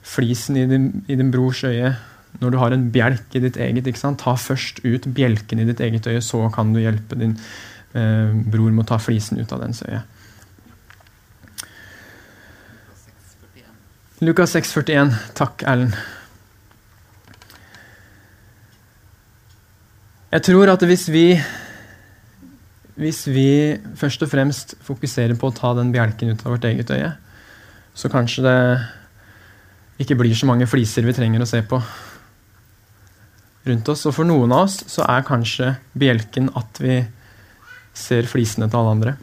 flisen 0.03 0.57
i 0.59 0.65
din, 0.67 1.05
i 1.07 1.15
din 1.15 1.31
brors 1.31 1.63
øye 1.63 1.93
når 2.41 2.49
du 2.49 2.57
har 2.57 2.73
en 2.73 2.87
bjelk 2.91 3.35
i 3.37 3.43
ditt 3.43 3.59
eget? 3.61 3.87
ikke 3.87 4.01
sant? 4.01 4.19
Ta 4.23 4.35
først 4.35 4.81
ut 4.83 5.07
bjelken 5.15 5.61
i 5.61 5.67
ditt 5.69 5.79
eget 5.83 6.07
øye, 6.09 6.21
så 6.21 6.49
kan 6.53 6.73
du 6.73 6.81
hjelpe 6.81 7.19
din 7.19 7.37
bror 7.93 8.73
må 8.73 8.85
ta 8.89 8.97
flisen 8.97 9.37
ut 9.37 9.51
av 9.53 9.61
dens 9.61 9.83
øye. 9.85 10.01
Lukas 14.23 14.55
6,41. 14.55 15.11
Takk, 15.37 15.65
Erlend. 15.67 15.97
Jeg 20.33 20.45
tror 20.47 20.71
at 20.73 20.85
hvis 20.89 21.05
vi 21.13 21.27
hvis 22.95 23.23
vi 23.27 23.49
først 23.97 24.21
og 24.23 24.29
fremst 24.29 24.75
fokuserer 24.85 25.33
på 25.37 25.49
å 25.49 25.55
ta 25.55 25.73
den 25.77 25.91
bjelken 25.93 26.33
ut 26.33 26.43
av 26.45 26.53
vårt 26.53 26.65
eget 26.69 26.91
øye, 26.93 27.09
så 27.93 28.09
kanskje 28.09 28.43
det 28.45 28.57
ikke 30.03 30.17
blir 30.21 30.35
så 30.37 30.49
mange 30.49 30.67
fliser 30.69 31.05
vi 31.05 31.15
trenger 31.17 31.41
å 31.41 31.49
se 31.49 31.61
på 31.65 31.79
rundt 33.67 33.89
oss. 33.89 34.05
Og 34.09 34.15
for 34.15 34.29
noen 34.29 34.53
av 34.53 34.67
oss 34.67 34.79
så 34.89 35.05
er 35.09 35.25
kanskje 35.25 35.73
bjelken 35.97 36.51
at 36.59 36.81
vi 36.83 37.01
ser 37.93 38.27
flisene 38.29 38.69
til 38.69 38.79
alle 38.79 38.95
andre. 38.97 39.15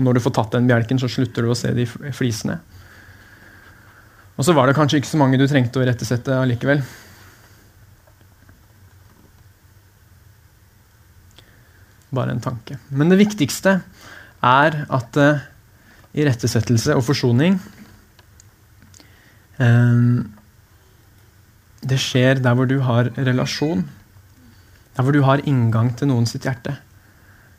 Og 0.00 0.06
når 0.06 0.16
du 0.16 0.22
får 0.24 0.32
tatt 0.38 0.54
den 0.56 0.68
bjelken, 0.70 1.00
så 1.00 1.10
slutter 1.12 1.44
du 1.44 1.52
å 1.52 1.58
se 1.58 1.74
de 1.76 1.84
flisene. 1.86 2.56
Og 4.40 4.46
så 4.46 4.54
var 4.56 4.70
det 4.70 4.76
kanskje 4.78 5.02
ikke 5.02 5.10
så 5.10 5.20
mange 5.20 5.36
du 5.36 5.44
trengte 5.44 5.82
å 5.82 5.84
rettesette 5.84 6.32
allikevel. 6.40 6.80
Bare 12.16 12.32
en 12.32 12.40
tanke. 12.40 12.78
Men 12.88 13.12
det 13.12 13.20
viktigste 13.20 13.76
er 14.40 14.78
at 14.88 15.20
uh, 15.20 15.44
irettesettelse 16.16 16.96
og 16.96 17.04
forsoning 17.04 17.58
um, 19.60 20.24
Det 21.84 22.00
skjer 22.00 22.40
der 22.40 22.56
hvor 22.56 22.66
du 22.70 22.78
har 22.88 23.12
relasjon. 23.20 23.84
Der 24.96 25.06
hvor 25.06 25.14
du 25.14 25.22
har 25.22 25.42
inngang 25.48 25.92
til 25.96 26.10
noen 26.10 26.26
sitt 26.26 26.46
hjerte. 26.48 26.76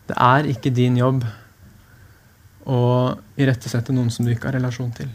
Det 0.10 0.18
er 0.20 0.50
ikke 0.52 0.74
din 0.76 0.98
jobb 1.00 1.24
å 2.68 2.82
irettesette 3.40 3.94
noen 3.96 4.12
som 4.14 4.26
du 4.26 4.34
ikke 4.34 4.50
har 4.50 4.58
relasjon 4.60 4.92
til. 4.94 5.10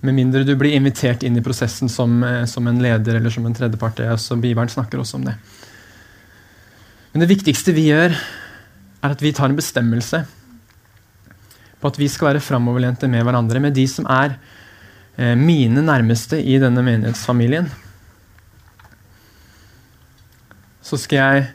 Med 0.00 0.16
mindre 0.16 0.46
du 0.48 0.54
blir 0.56 0.72
invitert 0.78 1.24
inn 1.26 1.36
i 1.36 1.44
prosessen 1.44 1.90
som, 1.92 2.22
eh, 2.24 2.46
som 2.46 2.66
en 2.66 2.80
leder 2.80 3.18
eller 3.18 3.30
som 3.30 3.44
en 3.46 3.54
tredjepart. 3.54 4.00
Så 4.18 4.40
Bibelen 4.40 4.68
snakker 4.68 4.98
også 4.98 5.16
om 5.20 5.24
det. 5.24 5.36
Men 7.12 7.20
det 7.20 7.28
viktigste 7.28 7.74
vi 7.74 7.90
gjør, 7.90 8.14
er 9.02 9.10
at 9.10 9.20
vi 9.20 9.32
tar 9.32 9.50
en 9.50 9.56
bestemmelse 9.56 10.24
på 11.80 11.88
at 11.88 11.98
vi 11.98 12.08
skal 12.08 12.32
være 12.32 12.44
framoverlente 12.44 13.08
med 13.08 13.24
hverandre, 13.24 13.60
med 13.60 13.74
de 13.74 13.86
som 13.88 14.06
er 14.06 14.36
eh, 15.16 15.34
mine 15.34 15.82
nærmeste 15.82 16.40
i 16.40 16.58
denne 16.60 16.82
menighetsfamilien. 16.84 17.70
Så 20.84 20.98
skal 21.00 21.20
jeg 21.20 21.48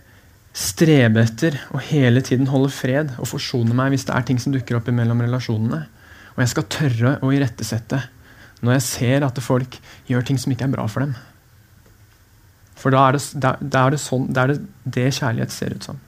strebe 0.56 1.26
etter 1.26 1.58
å 1.76 1.82
hele 1.84 2.22
tiden 2.24 2.48
holde 2.48 2.72
fred 2.72 3.12
og 3.20 3.28
forsone 3.28 3.76
meg 3.76 3.92
hvis 3.92 4.08
det 4.08 4.16
er 4.16 4.26
ting 4.28 4.40
som 4.40 4.54
dukker 4.56 4.80
opp 4.80 4.88
mellom 4.94 5.24
relasjonene. 5.26 5.84
Og 6.36 6.44
jeg 6.44 6.52
skal 6.54 6.70
tørre 6.72 7.16
å 7.24 7.32
irettesette 7.36 8.02
når 8.66 8.78
jeg 8.78 8.86
ser 8.86 9.26
at 9.28 9.40
folk 9.44 9.78
gjør 10.10 10.26
ting 10.26 10.40
som 10.42 10.54
ikke 10.54 10.68
er 10.70 10.76
bra 10.76 10.86
for 10.92 11.04
dem. 11.04 11.16
For 12.80 12.94
da 12.94 13.06
er 13.08 13.18
det, 13.18 13.24
da, 13.42 13.56
da 13.60 13.86
er 13.86 13.96
det, 13.96 14.02
sånn, 14.04 14.28
da 14.36 14.46
er 14.46 14.54
det, 14.54 14.58
det 14.98 15.08
kjærlighet 15.18 15.54
ser 15.54 15.76
ut 15.76 15.88
som. 15.88 16.00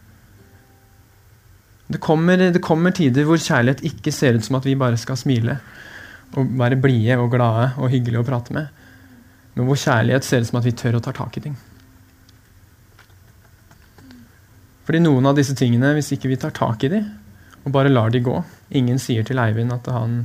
Det 1.87 2.01
kommer, 2.03 2.41
det 2.51 2.63
kommer, 2.63 2.91
tider 2.95 3.27
hvor 3.27 3.39
kjærlighet 3.39 3.85
ikke 3.87 4.11
ser 4.11 4.35
ut 4.35 4.47
som 4.47 4.59
at 4.59 4.67
vi 4.67 4.75
bare 4.79 4.99
skal 4.99 5.19
smile 5.19 5.59
og 6.35 6.51
være 6.59 6.79
blide 6.83 7.15
og 7.21 7.31
glade 7.31 7.69
og 7.79 7.91
hyggelige 7.93 8.19
å 8.19 8.27
prate 8.27 8.55
med, 8.55 8.67
men 9.55 9.69
hvor 9.69 9.79
kjærlighet 9.79 10.27
ser 10.27 10.43
ut 10.43 10.49
som 10.49 10.59
at 10.59 10.67
vi 10.67 10.75
tør 10.75 10.99
å 10.99 11.03
ta 11.03 11.13
tak 11.15 11.39
i 11.39 11.45
ting. 11.47 11.55
Fordi 14.87 15.01
noen 15.03 15.25
av 15.27 15.35
disse 15.35 15.55
tingene, 15.59 15.91
hvis 15.97 16.13
ikke 16.15 16.29
vi 16.31 16.39
tar 16.39 16.53
tak 16.55 16.85
i 16.87 16.91
dem 16.93 17.07
og 17.67 17.73
bare 17.75 17.91
lar 17.91 18.13
de 18.13 18.21
gå 18.23 18.37
Ingen 18.79 18.99
sier 18.99 19.25
til 19.27 19.39
Eivind 19.43 19.73
at 19.75 19.87
han 19.91 20.21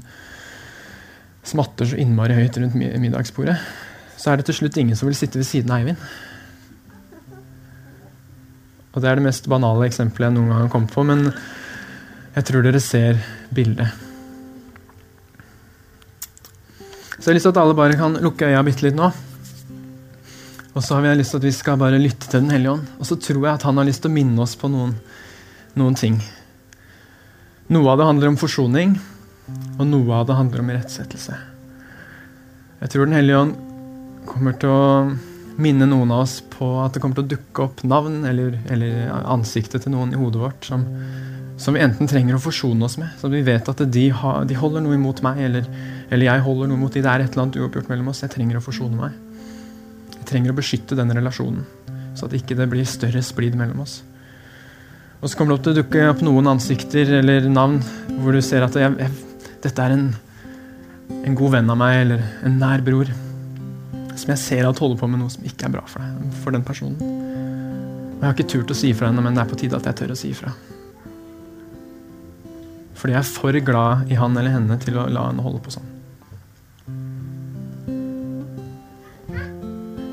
smatter 1.46 1.88
så 1.90 1.98
innmari 1.98 2.36
høyt 2.38 2.58
rundt 2.58 2.76
middagsbordet. 2.78 3.56
Så 4.18 4.30
er 4.30 4.38
det 4.38 4.46
til 4.46 4.60
slutt 4.60 4.78
ingen 4.78 4.98
som 4.98 5.08
vil 5.08 5.18
sitte 5.18 5.40
ved 5.40 5.46
siden 5.46 5.70
av 5.74 5.82
Eivind. 5.82 5.98
Og 8.92 9.02
Det 9.02 9.10
er 9.10 9.18
det 9.18 9.24
mest 9.24 9.48
banale 9.50 9.88
eksempelet 9.88 10.28
jeg 10.28 10.36
noen 10.36 10.50
gang 10.52 10.64
har 10.64 10.72
kommet 10.74 10.94
på, 10.94 11.04
men 11.06 11.24
jeg 12.34 12.46
tror 12.48 12.66
dere 12.66 12.82
ser 12.82 13.18
bildet. 13.54 13.90
Så 17.18 17.30
jeg 17.30 17.30
har 17.30 17.38
lyst 17.38 17.46
til 17.46 17.54
at 17.54 17.62
alle 17.62 17.78
bare 17.78 17.98
kan 17.98 18.18
lukke 18.22 18.50
øya 18.50 18.62
bitte 18.66 18.86
litt 18.86 18.98
nå. 18.98 19.10
Og 20.72 20.80
så 20.80 20.96
har 20.96 21.04
vi 21.04 21.14
lyst 21.18 21.34
til 21.34 21.42
at 21.42 21.46
vi 21.46 21.54
skal 21.54 21.80
bare 21.80 22.00
lytte 22.00 22.28
til 22.28 22.40
Den 22.40 22.52
hellige 22.54 22.76
ånd. 22.76 22.86
Og 22.98 23.08
så 23.08 23.18
tror 23.20 23.42
jeg 23.44 23.54
at 23.54 23.66
han 23.68 23.76
har 23.76 23.88
lyst 23.88 24.04
til 24.04 24.12
å 24.12 24.14
minne 24.14 24.40
oss 24.44 24.54
på 24.56 24.70
noen, 24.72 24.94
noen 25.76 25.98
ting. 25.98 26.20
Noe 27.72 27.92
av 27.92 28.00
det 28.00 28.08
handler 28.08 28.32
om 28.32 28.40
forsoning, 28.40 28.96
og 29.78 29.84
noe 29.88 30.16
av 30.16 30.28
det 30.28 30.38
handler 30.38 30.62
om 30.62 30.72
irettsettelse. 30.72 31.36
Jeg 32.82 32.90
tror 32.90 33.06
Den 33.06 33.16
hellige 33.16 33.42
ånd 33.44 33.52
kommer 34.26 34.56
til 34.58 34.72
å 34.72 34.86
minne 35.62 35.86
noen 35.86 36.10
av 36.14 36.24
oss 36.24 36.40
på 36.54 36.66
at 36.82 36.94
det 36.94 37.02
kommer 37.02 37.18
til 37.18 37.26
å 37.26 37.32
dukke 37.34 37.66
opp 37.66 37.82
navn 37.86 38.22
eller, 38.28 38.56
eller 38.72 39.12
ansiktet 39.30 39.84
til 39.84 39.94
noen 39.94 40.14
i 40.14 40.18
hodet 40.18 40.40
vårt 40.40 40.66
som, 40.66 40.84
som, 41.60 41.76
vi 41.76 41.82
enten 41.84 42.08
trenger 42.10 42.38
å 42.38 42.42
forsone 42.42 42.86
oss 42.86 42.96
med. 43.00 43.12
Så 43.20 43.30
vi 43.32 43.44
vet 43.46 43.68
at 43.68 43.82
de, 43.92 44.06
ha, 44.22 44.32
de 44.48 44.58
holder 44.58 44.84
noe 44.84 44.96
imot 44.96 45.22
meg, 45.24 45.42
eller, 45.48 45.68
eller, 46.08 46.26
jeg 46.26 46.46
holder 46.46 46.70
noe 46.70 46.80
imot 46.80 46.96
de. 46.96 47.04
Det 47.04 47.12
er 47.12 47.24
et 47.24 47.34
eller 47.34 47.46
annet 47.46 47.60
uoppgjort 47.60 47.92
mellom 47.92 48.10
oss. 48.12 48.24
Jeg 48.24 48.34
trenger 48.34 48.58
å 48.58 48.64
forsone 48.64 48.98
meg. 48.98 49.18
Trenger 50.32 50.54
å 50.54 50.56
beskytte 50.56 50.96
denne 50.96 51.16
relasjonen, 51.18 51.66
så 52.16 52.24
at 52.24 52.36
ikke 52.38 52.56
det 52.56 52.64
blir 52.72 52.88
større 52.88 53.20
splid 53.24 53.56
mellom 53.58 53.82
oss. 53.84 53.98
Og 55.20 55.28
så 55.28 55.36
kommer 55.38 55.52
det 55.52 55.58
opp 55.58 55.66
til 55.66 55.74
å 55.74 55.78
dukke 55.82 56.06
opp 56.10 56.22
noen 56.24 56.48
ansikter 56.50 57.18
eller 57.20 57.44
navn 57.52 57.76
hvor 58.22 58.34
du 58.34 58.40
ser 58.42 58.64
at 58.64 58.74
jeg, 58.80 58.96
jeg, 58.98 59.52
dette 59.62 59.84
er 59.84 59.94
en, 59.94 60.08
en 61.20 61.36
god 61.38 61.58
venn 61.58 61.70
av 61.70 61.78
meg 61.78 61.98
eller 62.00 62.24
en 62.48 62.56
nær 62.58 62.82
bror 62.82 63.12
som 64.18 64.32
jeg 64.32 64.40
ser 64.42 64.66
at 64.68 64.80
holder 64.82 64.98
på 64.98 65.08
med 65.10 65.22
noe 65.22 65.32
som 65.32 65.44
ikke 65.46 65.68
er 65.68 65.76
bra 65.76 65.84
for 65.88 66.02
deg, 66.02 66.34
for 66.42 66.54
den 66.54 66.66
personen. 66.66 66.98
Og 66.98 68.18
jeg 68.18 68.26
har 68.26 68.36
ikke 68.36 68.50
turt 68.54 68.74
å 68.74 68.78
si 68.78 68.92
ifra 68.92 69.08
henne, 69.10 69.22
men 69.24 69.34
det 69.34 69.44
er 69.44 69.50
på 69.50 69.58
tide 69.58 69.78
at 69.78 69.88
jeg 69.88 69.98
tør 70.00 70.14
å 70.14 70.18
si 70.18 70.32
ifra. 70.34 70.52
Fordi 72.98 73.16
jeg 73.16 73.22
er 73.22 73.32
for 73.34 73.64
glad 73.66 74.12
i 74.12 74.18
han 74.18 74.36
eller 74.38 74.54
henne 74.54 74.78
til 74.82 74.98
å 75.00 75.08
la 75.10 75.28
henne 75.30 75.42
holde 75.42 75.62
på 75.64 75.74
sånn. 75.74 75.88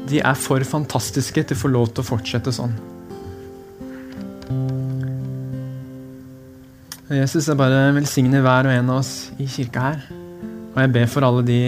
De 0.10 0.22
er 0.26 0.38
for 0.40 0.64
fantastiske 0.66 1.44
til 1.44 1.58
å 1.58 1.62
få 1.64 1.72
lov 1.72 1.92
til 1.94 2.04
å 2.04 2.10
fortsette 2.10 2.54
sånn. 2.56 2.74
Jesus, 7.10 7.48
jeg 7.50 7.58
bare 7.58 7.90
velsigner 7.96 8.44
hver 8.46 8.68
og 8.70 8.76
en 8.76 8.92
av 8.94 9.00
oss 9.02 9.32
i 9.42 9.48
kirka 9.50 9.86
her. 9.88 10.04
Og 10.76 10.78
jeg 10.84 10.92
ber 10.94 11.08
for 11.10 11.26
alle 11.26 11.42
de 11.46 11.62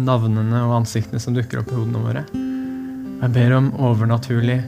navnene 0.00 0.62
og 0.64 0.78
ansiktene 0.78 1.20
som 1.20 1.36
dukker 1.36 1.60
opp 1.60 1.68
i 1.72 1.76
hodene 1.76 2.00
våre. 2.00 2.24
Jeg 3.20 3.32
ber 3.34 3.56
om 3.58 3.68
overnaturlig 3.88 4.58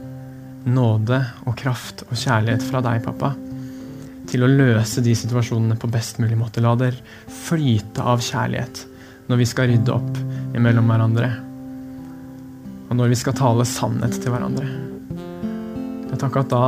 nåde 0.69 1.23
og 1.49 1.57
kraft 1.57 2.05
og 2.11 2.15
kjærlighet 2.17 2.65
fra 2.65 2.85
deg, 2.85 3.01
pappa. 3.09 3.33
Til 4.29 4.45
å 4.45 4.53
løse 4.53 5.01
de 5.05 5.17
situasjonene 5.17 5.81
på 5.81 5.89
best 5.93 6.21
mulig 6.21 6.37
måte. 6.37 6.61
La 6.61 6.77
det 6.77 6.93
flyte 7.33 8.05
av 8.05 8.21
kjærlighet 8.25 8.85
når 9.33 9.41
vi 9.41 9.49
skal 9.49 9.73
rydde 9.73 9.97
opp 9.97 10.25
imellom 10.57 10.93
hverandre. 10.93 11.48
Og 12.89 12.97
når 12.97 13.13
vi 13.13 13.19
skal 13.21 13.37
tale 13.37 13.67
sannhet 13.69 14.17
til 14.17 14.33
hverandre. 14.33 14.67
Jeg 16.09 16.21
takker 16.21 16.45
at 16.45 16.53
da 16.53 16.65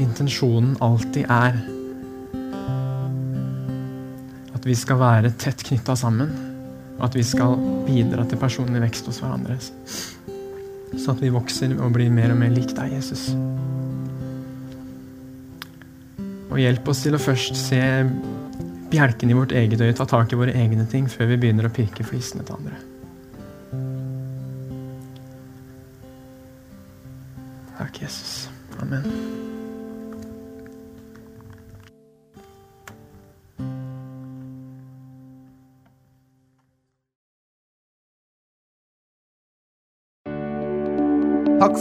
intensjonen 0.00 0.76
alltid 0.84 1.28
er 1.28 1.58
at 4.56 4.66
vi 4.66 4.74
skal 4.78 4.98
være 5.00 5.34
tett 5.38 5.62
knytta 5.68 5.94
sammen. 5.98 6.32
Og 6.98 7.04
at 7.06 7.14
vi 7.14 7.22
skal 7.22 7.54
bidra 7.86 8.24
til 8.26 8.40
personlig 8.40 8.82
vekst 8.82 9.06
hos 9.06 9.20
hverandre. 9.22 9.58
Så 10.98 11.12
at 11.12 11.22
vi 11.22 11.30
vokser 11.30 11.76
og 11.78 11.92
blir 11.94 12.10
mer 12.10 12.32
og 12.34 12.40
mer 12.40 12.50
lik 12.54 12.72
deg, 12.74 12.96
Jesus. 12.96 13.28
Og 16.48 16.58
hjelp 16.58 16.88
oss 16.90 17.04
til 17.04 17.14
å 17.14 17.22
først 17.22 17.58
se 17.60 17.82
bjelken 18.88 19.30
i 19.30 19.36
vårt 19.36 19.52
eget 19.52 19.82
øye, 19.84 19.94
ta 19.94 20.08
tak 20.08 20.32
i 20.32 20.38
våre 20.40 20.56
egne 20.56 20.88
ting, 20.90 21.06
før 21.12 21.34
vi 21.34 21.42
begynner 21.44 21.68
å 21.68 21.74
pirke 21.74 22.06
flisene 22.08 22.46
til 22.48 22.56
andre. 22.56 22.80